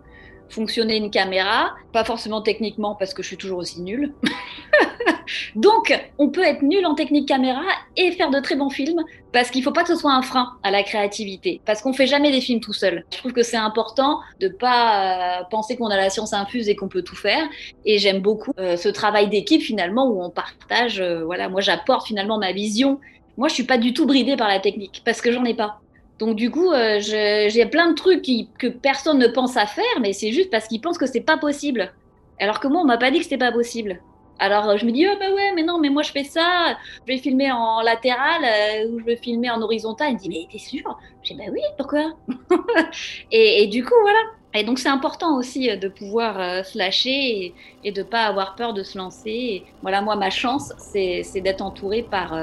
[0.49, 1.75] fonctionnait une caméra.
[1.93, 4.13] Pas forcément techniquement parce que je suis toujours aussi nulle.
[5.55, 7.63] Donc, on peut être nul en technique caméra
[7.95, 10.21] et faire de très bons films parce qu'il ne faut pas que ce soit un
[10.21, 11.61] frein à la créativité.
[11.65, 13.05] Parce qu'on fait jamais des films tout seul.
[13.11, 16.75] Je trouve que c'est important de pas euh, penser qu'on a la science infuse et
[16.75, 17.43] qu'on peut tout faire.
[17.85, 21.01] Et j'aime beaucoup euh, ce travail d'équipe finalement où on partage.
[21.01, 22.99] voilà, moi j'apporte finalement ma vision.
[23.37, 25.79] Moi, je suis pas du tout bridée par la technique parce que j'en ai pas.
[26.19, 28.23] Donc du coup, euh, j'ai plein de trucs
[28.57, 31.37] que personne ne pense à faire, mais c'est juste parce qu'ils pensent que c'est pas
[31.37, 31.93] possible.
[32.39, 34.01] Alors que moi, on m'a pas dit que c'était pas possible.
[34.39, 36.77] Alors je me dis oh bah ouais mais non mais moi je fais ça,
[37.07, 40.09] je vais filmer en latéral euh, ou je vais filmer en horizontal.
[40.11, 40.99] Il me dit mais t'es sûr?
[41.23, 42.13] Je dis bah oui pourquoi?
[43.31, 44.19] Et, du coup voilà.
[44.53, 48.75] Et donc c'est important aussi euh, de pouvoir se lâcher et, de pas avoir peur
[48.75, 49.63] de se lancer.
[49.81, 52.37] voilà moi ma chance c'est d'être entourée par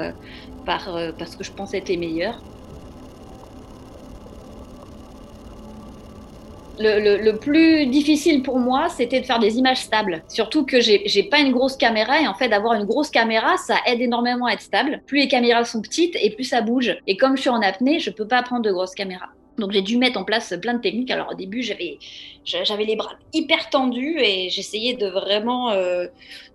[0.65, 2.41] par parce que je pense être les meilleurs
[6.79, 10.23] Le, plus difficile pour moi, c'était de faire des images stables.
[10.27, 13.75] Surtout que j'ai pas une grosse caméra et en fait, d'avoir une grosse caméra, ça
[13.85, 15.01] aide énormément à être stable.
[15.05, 16.97] Plus les caméras sont petites et plus ça bouge.
[17.07, 19.29] Et comme je suis en apnée, je peux pas prendre de grosses caméras.
[19.57, 21.11] Donc j'ai dû mettre en place plein de techniques.
[21.11, 21.97] Alors au début, j'avais
[22.43, 26.07] j'avais les bras hyper tendus et j'essayais de vraiment euh,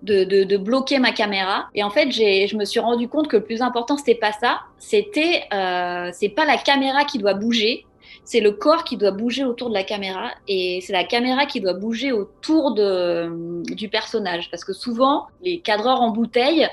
[0.02, 1.68] de, bloquer ma caméra.
[1.74, 4.60] Et en fait, je me suis rendu compte que le plus important, c'était pas ça.
[4.78, 7.86] C'était euh, c'est pas la caméra qui doit bouger,
[8.30, 11.60] c'est le corps qui doit bouger autour de la caméra et c'est la caméra qui
[11.60, 14.48] doit bouger autour du personnage.
[14.52, 16.68] Parce que souvent, les cadreurs en bouteille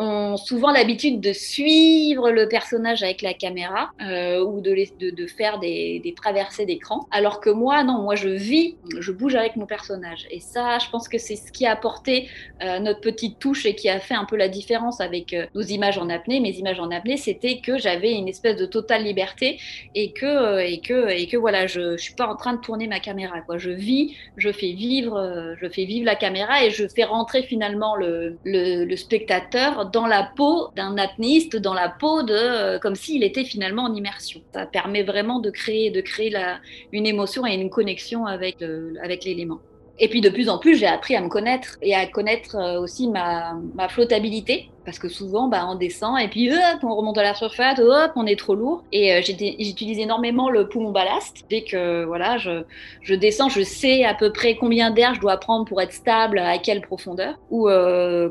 [0.00, 6.14] ont souvent l'habitude de suivre le personnage avec la caméra euh, ou de, faire des,
[6.16, 7.06] traversées d'écran.
[7.10, 10.26] Alors que moi, non, moi je vis, je bouge avec mon personnage.
[10.30, 12.28] Et ça, je pense que c'est ce qui a apporté
[12.62, 15.62] euh, notre petite touche et qui a fait un peu la différence avec euh, nos
[15.62, 16.40] images en apnée.
[16.40, 19.60] Mes images en apnée, c'était que j'avais une espèce de totale liberté
[19.94, 22.86] et que, et que, et que voilà, je, je suis pas en train de tourner
[22.86, 23.42] ma caméra.
[23.42, 23.58] Quoi.
[23.58, 27.96] Je vis, je fais vivre, je fais vivre la caméra et je fais rentrer finalement
[27.96, 32.94] le, le, le spectateur dans la peau d'un apnéiste, dans la peau de, euh, comme
[32.94, 34.40] s'il était finalement en immersion.
[34.52, 36.58] Ça permet vraiment de créer, de créer la,
[36.92, 38.62] une émotion et une connexion avec,
[39.02, 39.60] avec l'élément.
[40.02, 42.80] Et puis de plus en plus, j'ai appris à me connaître et à connaître euh,
[42.80, 44.70] aussi ma, ma flottabilité.
[44.86, 48.12] Parce que souvent, bah, on descend et puis hop, on remonte à la surface, hop,
[48.16, 48.82] on est trop lourd.
[48.92, 51.44] Et euh, j'utilise énormément le poumon ballast.
[51.50, 52.62] Dès que voilà, je,
[53.02, 56.38] je descends, je sais à peu près combien d'air je dois prendre pour être stable,
[56.38, 57.38] à quelle profondeur.
[57.50, 57.68] Ou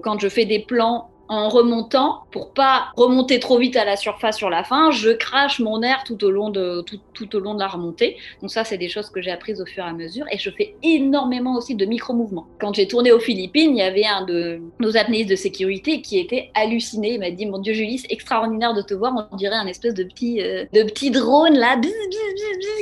[0.04, 4.38] quand je fais des plans en remontant pour pas remonter trop vite à la surface
[4.38, 4.90] sur la fin.
[4.90, 8.18] Je crache mon air tout au long de tout, au long de la remontée.
[8.42, 10.26] Donc ça, c'est des choses que j'ai apprises au fur et à mesure.
[10.32, 12.48] Et je fais énormément aussi de micro-mouvements.
[12.60, 16.18] Quand j'ai tourné aux Philippines, il y avait un de nos apnéistes de sécurité qui
[16.18, 17.14] était halluciné.
[17.14, 19.30] Il m'a dit "Mon Dieu, Julie, c'est extraordinaire de te voir.
[19.32, 21.80] On dirait un espèce de petit euh, de petit drone là,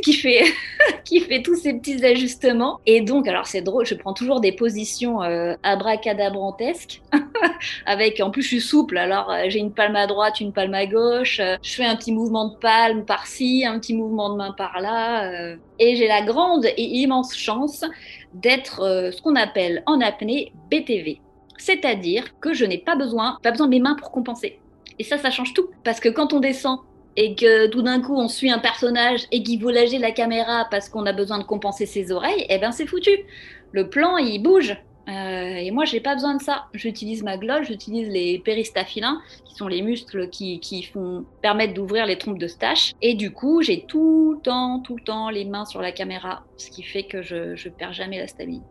[0.04, 0.44] qui fait
[1.04, 3.86] qui fait tous ces petits ajustements." Et donc, alors c'est drôle.
[3.86, 7.02] Je prends toujours des positions euh, abracadabrantesques
[7.86, 8.98] avec en je suis souple.
[8.98, 11.40] Alors, euh, j'ai une palme à droite, une palme à gauche.
[11.40, 15.32] Euh, je fais un petit mouvement de palme par-ci, un petit mouvement de main par-là.
[15.32, 15.56] Euh.
[15.80, 17.86] et j'ai la grande et immense chance
[18.34, 21.22] d'être ce qu'on appelle en apnée BTV.
[21.58, 24.60] C'est-à-dire que je n'ai pas besoin, pas besoin de mes mains pour compenser.
[25.00, 25.70] Et ça, ça change tout.
[25.84, 26.80] Parce que quand on descend
[27.16, 30.88] et que tout d'un coup on suit un personnage et qu'il lâcher la caméra parce
[30.88, 33.12] qu'on a besoin de compenser ses oreilles, eh ben c'est foutu.
[33.72, 34.78] Le plan il bouge.
[35.08, 36.66] Euh, et moi, j'ai pas besoin de ça.
[36.74, 42.06] J'utilise ma glotte, j'utilise les péristaphylins, qui sont les muscles qui, qui font permettre d'ouvrir
[42.06, 42.94] les trompes de stache.
[43.02, 46.44] Et du coup, j'ai tout le temps, tout le temps les mains sur la caméra,
[46.58, 48.66] ce qui fait que je, je perds jamais la stabilité.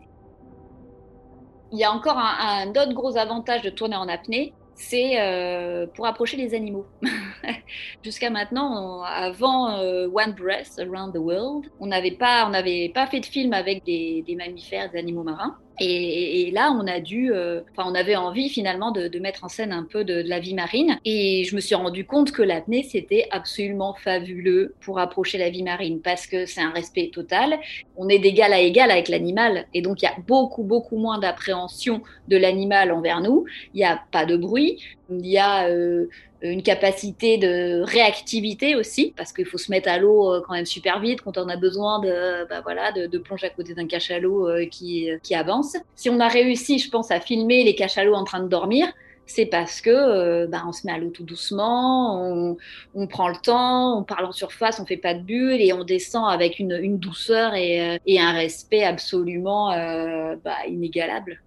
[1.72, 6.06] Il y a encore un, autre gros avantage de tourner en apnée, c'est euh, pour
[6.06, 6.86] approcher les animaux.
[8.04, 12.48] Jusqu'à maintenant, avant euh, One Breath Around the World, on n'avait pas,
[12.94, 15.56] pas fait de film avec des mammifères, des animaux marins.
[15.78, 19.84] Et, là, on a dû, euh, on avait envie finalement de, mettre en scène un
[19.84, 20.98] peu de, la vie marine.
[21.04, 25.62] Et je me suis rendu compte que l'apnée, c'était absolument fabuleux pour approcher la vie
[25.62, 27.58] marine parce que c'est un respect total.
[27.96, 29.66] On est d'égal à égal avec l'animal.
[29.74, 33.44] Et donc, il y a beaucoup, beaucoup moins d'appréhension de l'animal envers nous.
[33.74, 34.82] Il n'y a pas de bruit.
[35.10, 35.68] Il y a.
[35.68, 36.06] Euh,
[36.50, 41.00] une capacité de réactivité aussi, parce qu'il faut se mettre à l'eau quand même super
[41.00, 45.08] vite quand on a besoin de, bah voilà, de, plonger à côté d'un cachalot qui,
[45.22, 45.76] qui avance.
[45.94, 48.86] Si on a réussi, je pense, à filmer les cachalots en train de dormir,
[49.26, 52.56] c'est parce que euh, bah, on se met à l'eau tout doucement,
[52.94, 55.84] on, prend le temps, on parle en surface, on fait pas de bulles et on
[55.84, 61.40] descend avec une, douceur et, euh, un respect absolument euh, bah, inégalable.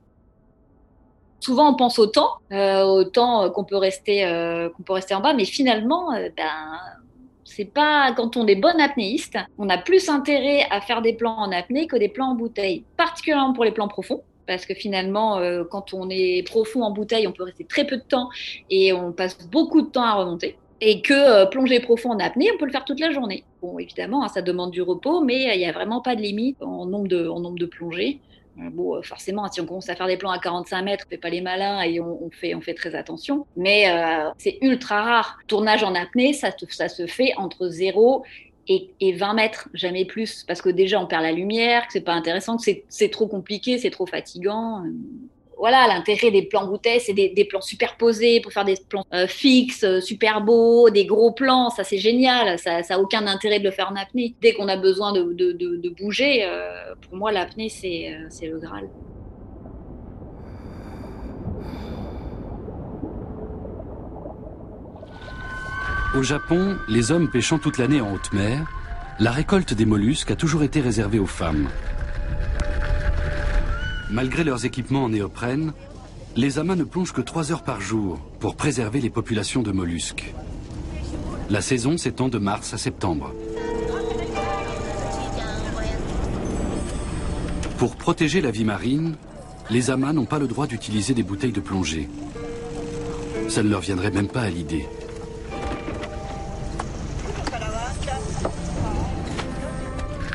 [1.39, 4.23] Souvent, on pense au temps, au temps qu'on peut rester,
[4.75, 6.79] qu'on peut rester en bas, mais finalement, ben
[7.45, 11.35] c'est pas quand on est bon apnéiste, on a plus intérêt à faire des plans
[11.35, 15.37] en apnée que des plans en bouteille, particulièrement pour les plans profonds parce que finalement,
[15.37, 18.29] euh, quand on est profond en bouteille, on peut rester très peu de temps
[18.71, 20.57] et on passe beaucoup de temps à remonter.
[20.81, 23.43] Et que euh, plonger profond en apnée, on peut le faire toute la journée.
[23.61, 26.57] Bon, évidemment, hein, ça demande du repos, mais il n'y a vraiment pas de limite
[26.63, 28.21] en nombre de plongées.
[28.59, 31.17] Euh, bon, forcément, si on commence à faire des plans à 45 mètres, on fait
[31.17, 33.45] pas les malins et on, fait, on fait très attention.
[33.55, 33.85] Mais
[34.37, 35.39] c'est ultra rare.
[35.47, 38.23] Tournage en apnée, ça, ça se fait entre 0
[38.69, 42.13] et, 20 mètres, jamais plus, parce que déjà on perd la lumière, que c'est pas
[42.13, 44.83] intéressant, que c'est trop compliqué, c'est trop fatigant.
[45.59, 49.83] Voilà, l'intérêt des plans bouteilles, c'est des, plans superposés pour faire des plans euh, fixes,
[49.83, 53.71] euh, super beaux, des gros plans, ça c'est génial, ça n'a aucun intérêt de le
[53.71, 54.35] faire en apnée.
[54.41, 58.07] Dès qu'on a besoin de, bouger, euh, pour moi l'apnée c'est
[58.41, 58.87] le Graal.
[66.15, 68.65] Au Japon, les hommes pêchant toute l'année en haute mer,
[69.19, 71.67] la récolte des mollusques a toujours été réservée aux femmes.
[74.09, 75.71] Malgré leurs équipements en néoprène,
[76.35, 80.33] les amas ne plongent que 3 heures par jour pour préserver les populations de mollusques.
[81.49, 83.33] La saison s'étend de mars à septembre.
[87.77, 89.15] Pour protéger la vie marine,
[89.69, 92.09] les amas n'ont pas le droit d'utiliser des bouteilles de plongée.
[93.47, 94.87] Ça ne leur viendrait même pas à l'idée.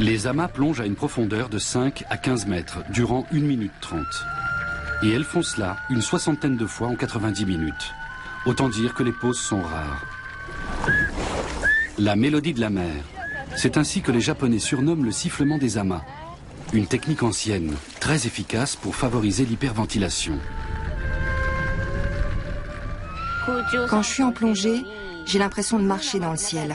[0.00, 4.04] Les amas plongent à une profondeur de 5 à 15 mètres durant 1 minute 30.
[5.04, 7.94] Et elles font cela une soixantaine de fois en 90 minutes.
[8.44, 10.04] Autant dire que les pauses sont rares.
[11.96, 13.04] La mélodie de la mer.
[13.56, 16.02] C'est ainsi que les Japonais surnomment le sifflement des amas.
[16.72, 20.40] Une technique ancienne, très efficace pour favoriser l'hyperventilation.
[23.88, 24.82] Quand je suis en plongée,
[25.26, 26.74] j'ai l'impression de marcher dans le ciel.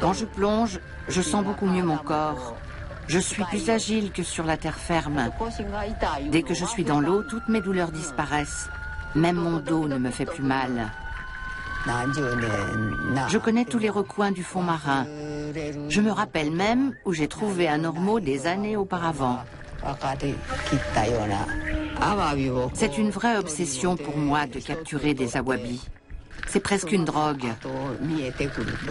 [0.00, 2.56] Quand je plonge, je sens beaucoup mieux mon corps.
[3.08, 5.30] Je suis plus agile que sur la terre ferme.
[6.30, 8.68] Dès que je suis dans l'eau, toutes mes douleurs disparaissent.
[9.14, 10.92] Même mon dos ne me fait plus mal.
[13.28, 15.06] Je connais tous les recoins du fond marin.
[15.88, 19.38] Je me rappelle même où j'ai trouvé un ormeau des années auparavant.
[22.74, 25.88] C'est une vraie obsession pour moi de capturer des awabis.
[26.50, 27.46] C'est presque une drogue.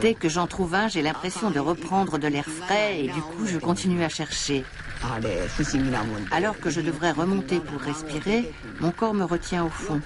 [0.01, 3.45] Dès que j'en trouve un, j'ai l'impression de reprendre de l'air frais et du coup
[3.45, 4.63] je continue à chercher.
[6.31, 9.99] Alors que je devrais remonter pour respirer, mon corps me retient au fond.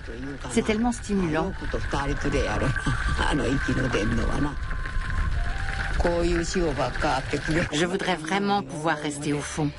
[0.51, 1.51] C'est tellement stimulant.
[7.71, 9.69] Je voudrais vraiment pouvoir rester au fond.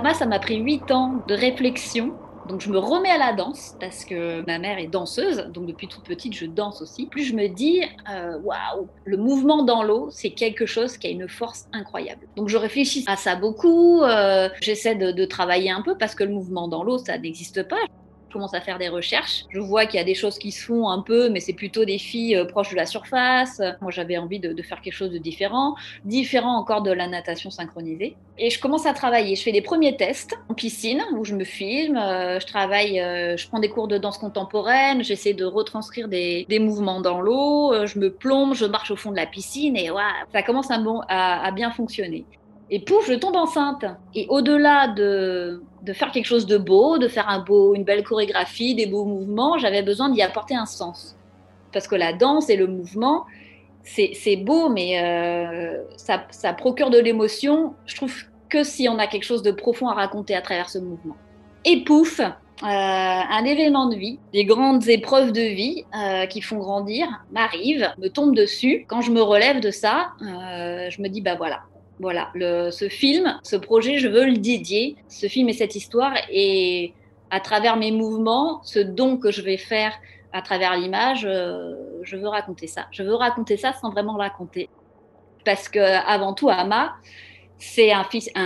[0.00, 2.14] Ama, ça m'a pris 8 ans de réflexion.
[2.48, 5.88] Donc je me remets à la danse parce que ma mère est danseuse, donc depuis
[5.88, 7.04] toute petite je danse aussi.
[7.04, 11.10] Plus je me dis, euh, waouh, le mouvement dans l'eau, c'est quelque chose qui a
[11.10, 12.26] une force incroyable.
[12.34, 16.30] Donc je réfléchis à ça beaucoup, euh, j'essaie de travailler un peu parce que le
[16.30, 17.76] mouvement dans l'eau, ça n'existe pas.
[18.30, 19.44] Je commence à faire des recherches.
[19.50, 21.84] Je vois qu'il y a des choses qui se font un peu, mais c'est plutôt
[21.84, 23.60] des filles euh, proches de la surface.
[23.80, 28.14] Moi, j'avais envie de, faire quelque chose de différent, différent encore de la natation synchronisée.
[28.38, 29.34] Et je commence à travailler.
[29.34, 31.96] Je fais des premiers tests en piscine où je me filme.
[31.96, 35.02] Euh, je travaille, euh, je prends des cours de danse contemporaine.
[35.02, 37.84] J'essaie de retranscrire des, mouvements dans l'eau.
[37.84, 41.50] Je me plombe, je marche au fond de la piscine et voilà, ça commence à
[41.50, 42.24] bien fonctionner.
[42.70, 43.84] Et pouf, je tombe enceinte.
[44.14, 48.04] Et au-delà de, de, faire quelque chose de beau, de faire un beau, une belle
[48.04, 51.16] chorégraphie, des beaux mouvements, j'avais besoin d'y apporter un sens.
[51.72, 53.24] Parce que la danse et le mouvement,
[53.82, 57.74] c'est beau, mais euh, ça, ça, procure de l'émotion.
[57.86, 58.14] Je trouve
[58.48, 61.16] que si on a quelque chose de profond à raconter à travers ce mouvement.
[61.64, 62.26] Et pouf, euh,
[62.62, 68.08] un événement de vie, des grandes épreuves de vie euh, qui font grandir m'arrivent, me
[68.08, 68.84] tombent dessus.
[68.88, 71.60] Quand je me relève de ça, je me dis bah voilà,
[72.00, 76.94] voilà, ce film, ce projet, je veux le dédier, ce film et cette histoire, et
[77.30, 79.92] à travers mes mouvements, ce don que je vais faire
[80.32, 82.86] à travers l'image, euh, je veux raconter ça.
[82.90, 84.68] Je veux raconter ça sans vraiment raconter.
[85.44, 86.94] Parce que avant tout, Ama,
[87.58, 88.04] c'est un,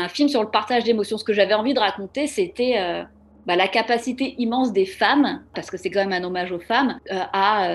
[0.09, 1.19] film sur le partage d'émotions.
[1.19, 3.05] Ce que j'avais envie de raconter, c'était euh,
[3.47, 6.99] bah, la capacité immense des femmes, parce que c'est quand même un hommage aux femmes,
[7.13, 7.69] euh, à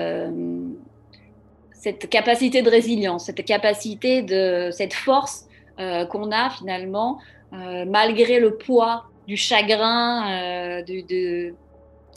[1.72, 5.46] cette capacité de résilience, cette capacité de cette force
[6.08, 7.18] qu'on a finalement,
[7.52, 11.54] malgré le poids du chagrin, de,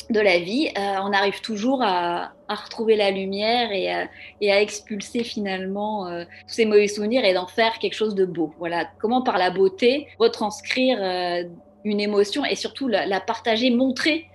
[0.10, 6.08] de la vie, euh, on arrive toujours à, retrouver la lumière et à, expulser finalement
[6.08, 8.54] euh, tous ces mauvais souvenirs et d'en faire quelque chose de beau.
[8.60, 11.44] Voilà, comment par la beauté retranscrire euh,
[11.84, 14.28] une émotion et surtout la, partager, montrer.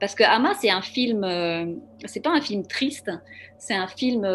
[0.00, 1.26] Parce que Ama, c'est un film,
[2.04, 3.10] c'est pas un film triste,
[3.58, 4.26] c'est un film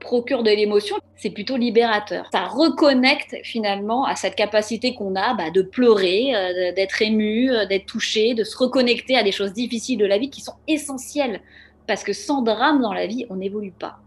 [0.00, 2.28] procure de l'émotion, c'est plutôt libérateur.
[2.32, 7.66] Ça reconnecte finalement à cette capacité qu'on a bah, de pleurer, euh, d'être ému, euh,
[7.66, 11.40] d'être touché, de se reconnecter à des choses difficiles de la vie qui sont essentielles.
[11.86, 13.98] Parce que sans drame dans la vie, on n'évolue pas.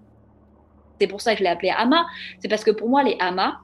[0.99, 2.05] C'est pour ça que je l'ai appelé Ama.
[2.39, 3.61] C'est parce que pour moi, les Ama,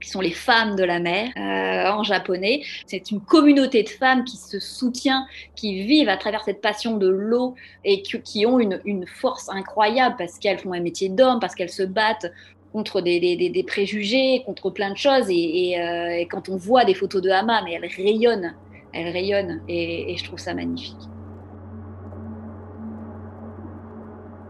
[0.00, 2.62] qui sont les femmes de la mer euh, en japonais.
[2.86, 7.08] C'est une communauté de femmes qui se soutient, qui vivent à travers cette passion de
[7.08, 11.70] l'eau et qui, ont une, force incroyable parce qu'elles font un métier d'homme, parce qu'elles
[11.70, 12.32] se battent
[12.72, 15.28] contre des, préjugés, contre plein de choses.
[15.28, 18.54] Euh, et, quand on voit des photos de Hama, elles rayonnent,
[18.92, 20.96] elles rayonnent et, et je trouve ça magnifique.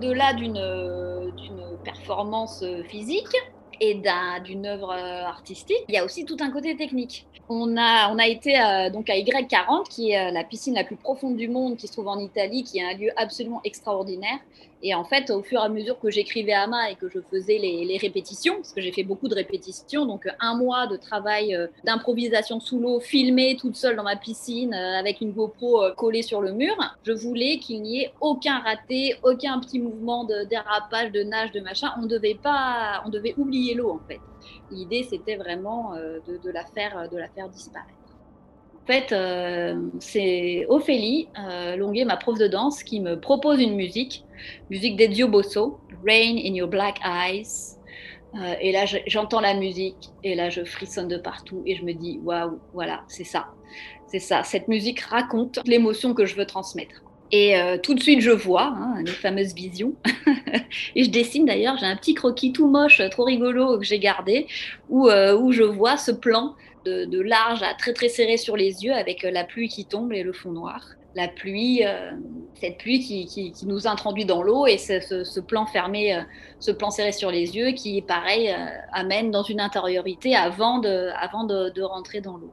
[0.00, 0.60] De là d'une
[1.84, 3.34] performance physique,
[3.80, 4.00] et
[4.44, 7.26] d'une œuvre euh, artistique, il y a aussi tout un côté technique.
[7.48, 11.36] On a, été euh, donc à Y40, qui est euh, la piscine la plus profonde
[11.36, 14.38] du monde, qui se trouve en Italie, qui est un lieu absolument extraordinaire.
[14.82, 17.18] Et en fait, au fur et à mesure que j'écrivais à main et que je
[17.30, 21.54] faisais les, répétitions, parce que j'ai fait beaucoup de répétitions, donc un mois de travail
[21.54, 25.94] euh, d'improvisation sous l'eau, filmé toute seule dans ma piscine euh, avec une GoPro euh,
[25.94, 30.44] collée sur le mur, je voulais qu'il n'y ait aucun raté, aucun petit mouvement de
[30.44, 31.92] dérapage, de nage, de machin.
[32.00, 34.20] On devait pas, on devait oublier l'eau en fait.
[34.70, 35.94] L'idée, c'était vraiment
[36.44, 37.96] la faire, de la faire disparaître.
[38.86, 43.74] En fait, euh, c'est Ophélie euh, Longuet, ma prof de danse, qui me propose une
[43.74, 44.24] musique,
[44.70, 47.48] musique d'Edio Bosso, Rain in Your Black Eyes.
[48.36, 51.94] Euh, et là, j'entends la musique et là, je frissonne de partout et je me
[51.94, 53.48] dis, waouh, voilà, c'est ça,
[54.06, 54.44] c'est ça.
[54.44, 57.02] Cette musique raconte l'émotion que je veux transmettre.
[57.32, 59.94] Et tout de suite, je vois hein, les fameuses visions.
[60.94, 64.46] et je dessine d'ailleurs, j'ai un petit croquis tout moche, trop rigolo que j'ai gardé,
[64.88, 66.54] où, où je vois ce plan
[66.86, 70.12] de, large à très très serré sur les yeux avec euh, la pluie qui tombe
[70.12, 70.86] et le fond noir.
[71.14, 72.10] La pluie, euh,
[72.60, 76.20] cette pluie qui, nous introduit dans l'eau et ce, plan fermé, euh,
[76.60, 78.54] ce plan serré sur les yeux qui, pareil,
[78.92, 82.52] amène dans une intériorité avant de rentrer dans l'eau.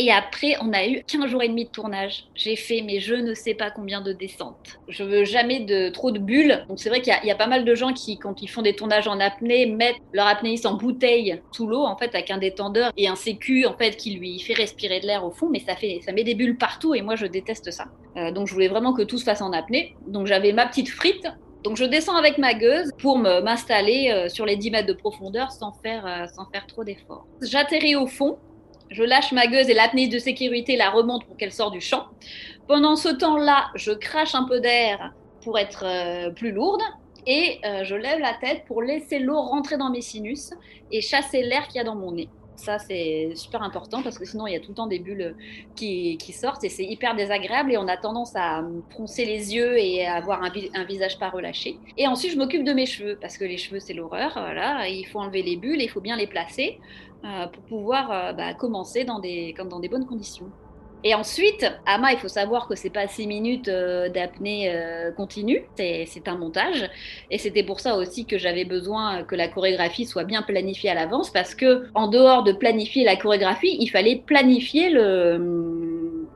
[0.00, 2.26] Et après, on a eu 15 jours et demi de tournage.
[2.36, 4.78] J'ai fait, mais je ne sais pas combien de descentes.
[4.86, 6.64] Je veux jamais de trop de bulles.
[6.68, 8.76] Donc c'est vrai qu'il y, a pas mal de gens qui, quand ils font des
[8.76, 12.92] tournages en apnée, mettent leur apnéiste en bouteille sous l'eau, en fait, avec un détendeur
[12.96, 15.48] et un sécu, en fait, qui lui fait respirer de l'air au fond.
[15.50, 17.86] Mais ça fait, ça met des bulles partout et moi, je déteste ça.
[18.16, 19.96] Euh, donc je voulais vraiment que tout se fasse en apnée.
[20.06, 21.26] Donc j'avais ma petite frite
[21.64, 25.50] donc je descends avec ma gueuse pour m'installer euh, sur les 10 mètres de profondeur
[25.50, 27.26] sans faire, euh, sans faire trop d'efforts.
[27.42, 28.38] J'atterris au fond
[28.90, 32.06] je lâche ma gueuse et l'apnée de sécurité la remonte pour qu'elle sorte du champ.
[32.66, 35.12] Pendant ce temps-là, je crache un peu d'air
[35.42, 36.82] pour être euh, plus lourde
[37.26, 40.50] et euh, je lève la tête pour laisser l'eau rentrer dans mes sinus
[40.90, 42.28] et chasser l'air qu'il y a dans mon nez.
[42.58, 45.36] Ça, c'est super important parce que sinon, il y a tout le temps des bulles
[45.76, 50.04] qui, sortent et c'est hyper désagréable et on a tendance à froncer les yeux et
[50.04, 51.78] à avoir un, visage pas relâché.
[51.96, 54.32] Et ensuite, je m'occupe de mes cheveux parce que les cheveux, c'est l'horreur.
[54.34, 56.80] Voilà, il faut enlever les bulles, il faut bien les placer.
[57.24, 59.54] Euh, pour pouvoir euh, bah, commencer dans des
[59.90, 60.52] bonnes conditions.
[61.04, 64.74] Et ensuite, Ama, il faut savoir que c'est pas six minutes euh, d'apnée
[65.16, 66.90] continue, c'est un montage.
[67.30, 70.94] Et c'était pour ça aussi que j'avais besoin que la chorégraphie soit bien planifiée à
[70.94, 75.77] l'avance, parce que en dehors de planifier la chorégraphie, il fallait planifier le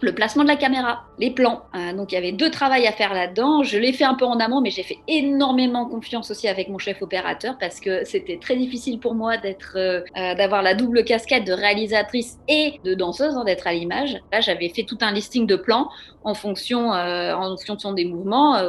[0.03, 1.63] le placement de la caméra, les plans.
[1.75, 3.63] Euh, donc il y avait deux travails à faire là-dedans.
[3.63, 6.79] Je l'ai fait un peu en amont, mais j'ai fait énormément confiance aussi avec mon
[6.79, 11.05] chef opérateur parce que c'était très difficile pour moi d'être, euh, euh, d'avoir la double
[11.05, 14.19] casquette de réalisatrice et de danseuse, hein, d'être à l'image.
[14.33, 15.89] Là, j'avais fait tout un listing de plans
[16.25, 18.61] en fonction, en fonction des mouvements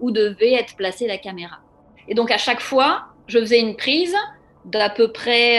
[0.00, 1.58] où devait être placée la caméra.
[2.08, 4.16] Et donc à chaque fois, je faisais une prise
[4.64, 5.58] d'à peu près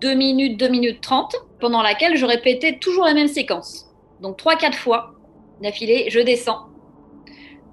[0.00, 3.86] 2 minutes, 2 minutes 30 pendant laquelle je répétais toujours la même séquence.
[4.20, 5.14] Donc trois, quatre fois
[5.62, 6.66] d'affilée, je descends,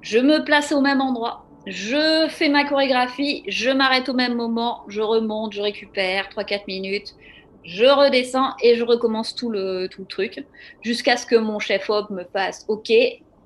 [0.02, 4.84] je me place au même endroit, je fais ma chorégraphie, je m'arrête au même moment,
[4.88, 7.16] je remonte, je récupère 3-4 minutes,
[7.64, 10.46] je redescends et je recommence tout le, tout truc
[10.82, 12.94] jusqu'à ce que mon chef-op me fasse OK,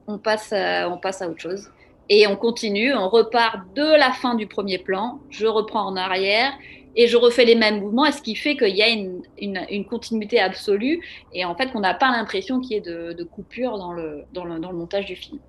[0.08, 1.70] on passe, on passe à autre chose.
[2.10, 6.52] Et on continue, on repart de la fin du premier plan, je reprends en arrière
[6.96, 11.02] et je refais les mêmes mouvements, ce qui fait qu'il y a une, continuité absolue
[11.34, 15.06] et en fait qu'on n'a pas l'impression qu'il y ait de, coupure dans le montage
[15.06, 15.40] du film.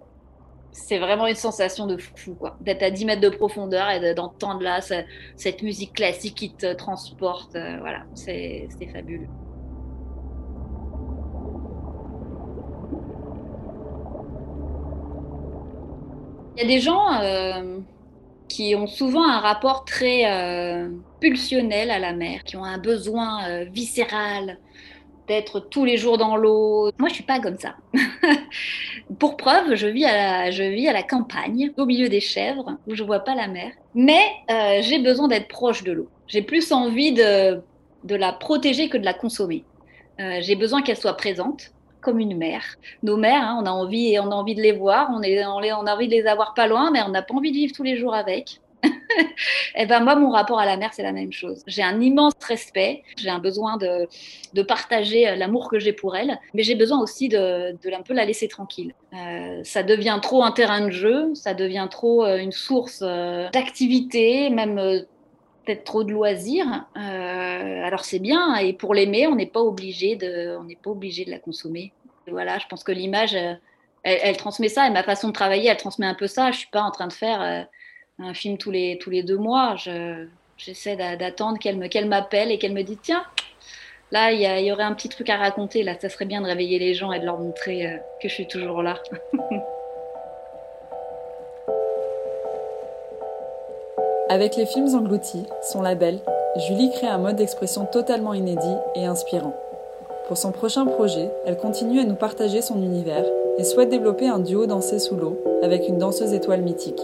[0.77, 4.61] C'est vraiment une sensation de fou, quoi, d'être à 10 mètres de profondeur et d'entendre
[4.61, 4.81] là
[5.37, 7.55] cette musique classique qui te transporte.
[7.55, 9.29] Euh, voilà, c'est fabuleux.
[16.57, 17.79] Il y a des gens euh,
[18.49, 20.89] qui ont souvent un rapport très euh,
[21.21, 24.59] pulsionnel à la mer, qui ont un besoin euh, viscéral
[25.27, 26.91] d'être tous les jours dans l'eau.
[26.99, 27.77] Moi, je suis pas comme ça.
[29.19, 33.35] Pour preuve, je vis, à la, campagne, au milieu des chèvres, où je vois pas
[33.35, 33.73] la mer.
[33.95, 34.23] Mais
[34.83, 36.11] j'ai besoin d'être proche de l'eau.
[36.27, 37.63] J'ai plus envie de
[38.05, 39.65] la protéger que de la consommer.
[40.19, 41.74] j'ai besoin qu'elle soit présente
[42.05, 42.65] comme une mère.
[43.03, 45.57] Nos mères, hein, on a envie, on a envie de les voir, on, est, on,
[45.57, 47.73] on a envie de les avoir pas loin, mais on n'a pas envie de vivre
[47.75, 48.61] tous les jours avec.
[48.85, 48.89] et
[49.77, 51.63] eh ben moi, mon rapport à la mer, c'est la même chose.
[51.67, 54.09] J'ai un immense respect, j'ai un besoin de,
[54.53, 58.03] de partager euh, l'amour que j'ai pour elle, mais j'ai besoin aussi de, de un
[58.03, 58.95] peu la laisser tranquille.
[59.15, 64.51] Euh, ça devient trop un terrain de jeu, ça devient trop euh, une source d'activité,
[64.51, 65.07] même
[65.65, 66.87] peut-être trop de loisirs.
[66.97, 70.91] Euh, alors c'est bien, et pour l'aimer, on n'est pas obligé de, on n'est pas
[70.91, 71.93] obligé de la consommer.
[72.27, 73.55] voilà, je pense que l'image, euh,
[74.03, 76.51] elle, transmet ça, et ma façon de travailler, elle transmet un peu ça.
[76.51, 77.63] Je suis pas en train de faire euh,
[78.19, 79.77] un film tous les tous les deux mois.
[80.57, 83.25] j'essaie d'attendre qu'elle me qu'elle m'appelle et qu'elle me dise tiens.
[84.13, 85.83] Là, il y, y, aurait un petit truc à raconter.
[85.83, 88.47] Là, ça serait bien de réveiller les gens et de leur montrer que je suis
[88.47, 89.03] toujours là.
[94.35, 96.19] Avec les films engloutis, son label,
[96.67, 99.55] Julie crée un mode d'expression totalement inédit et inspirant.
[100.27, 103.25] Pour son prochain projet, elle continue à nous partager son univers
[103.59, 107.01] et souhaite développer un duo dansé sous l'eau avec une danseuse étoile mythique.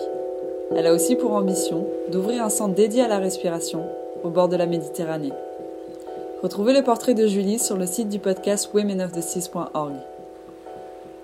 [0.74, 3.84] Elle a aussi pour ambition d'ouvrir un centre dédié à la respiration
[4.24, 5.32] au bord de la Méditerranée.
[6.42, 9.92] Retrouvez le portrait de Julie sur le site du podcast womenoftheseas.org.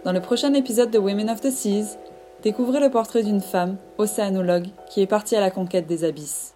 [0.05, 1.99] Dans le prochain épisode de Women of the Seas,
[2.47, 6.56] Découvrez le portrait d'une femme, océanologue, qui est partie à la conquête des abysses.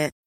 [0.00, 0.19] market.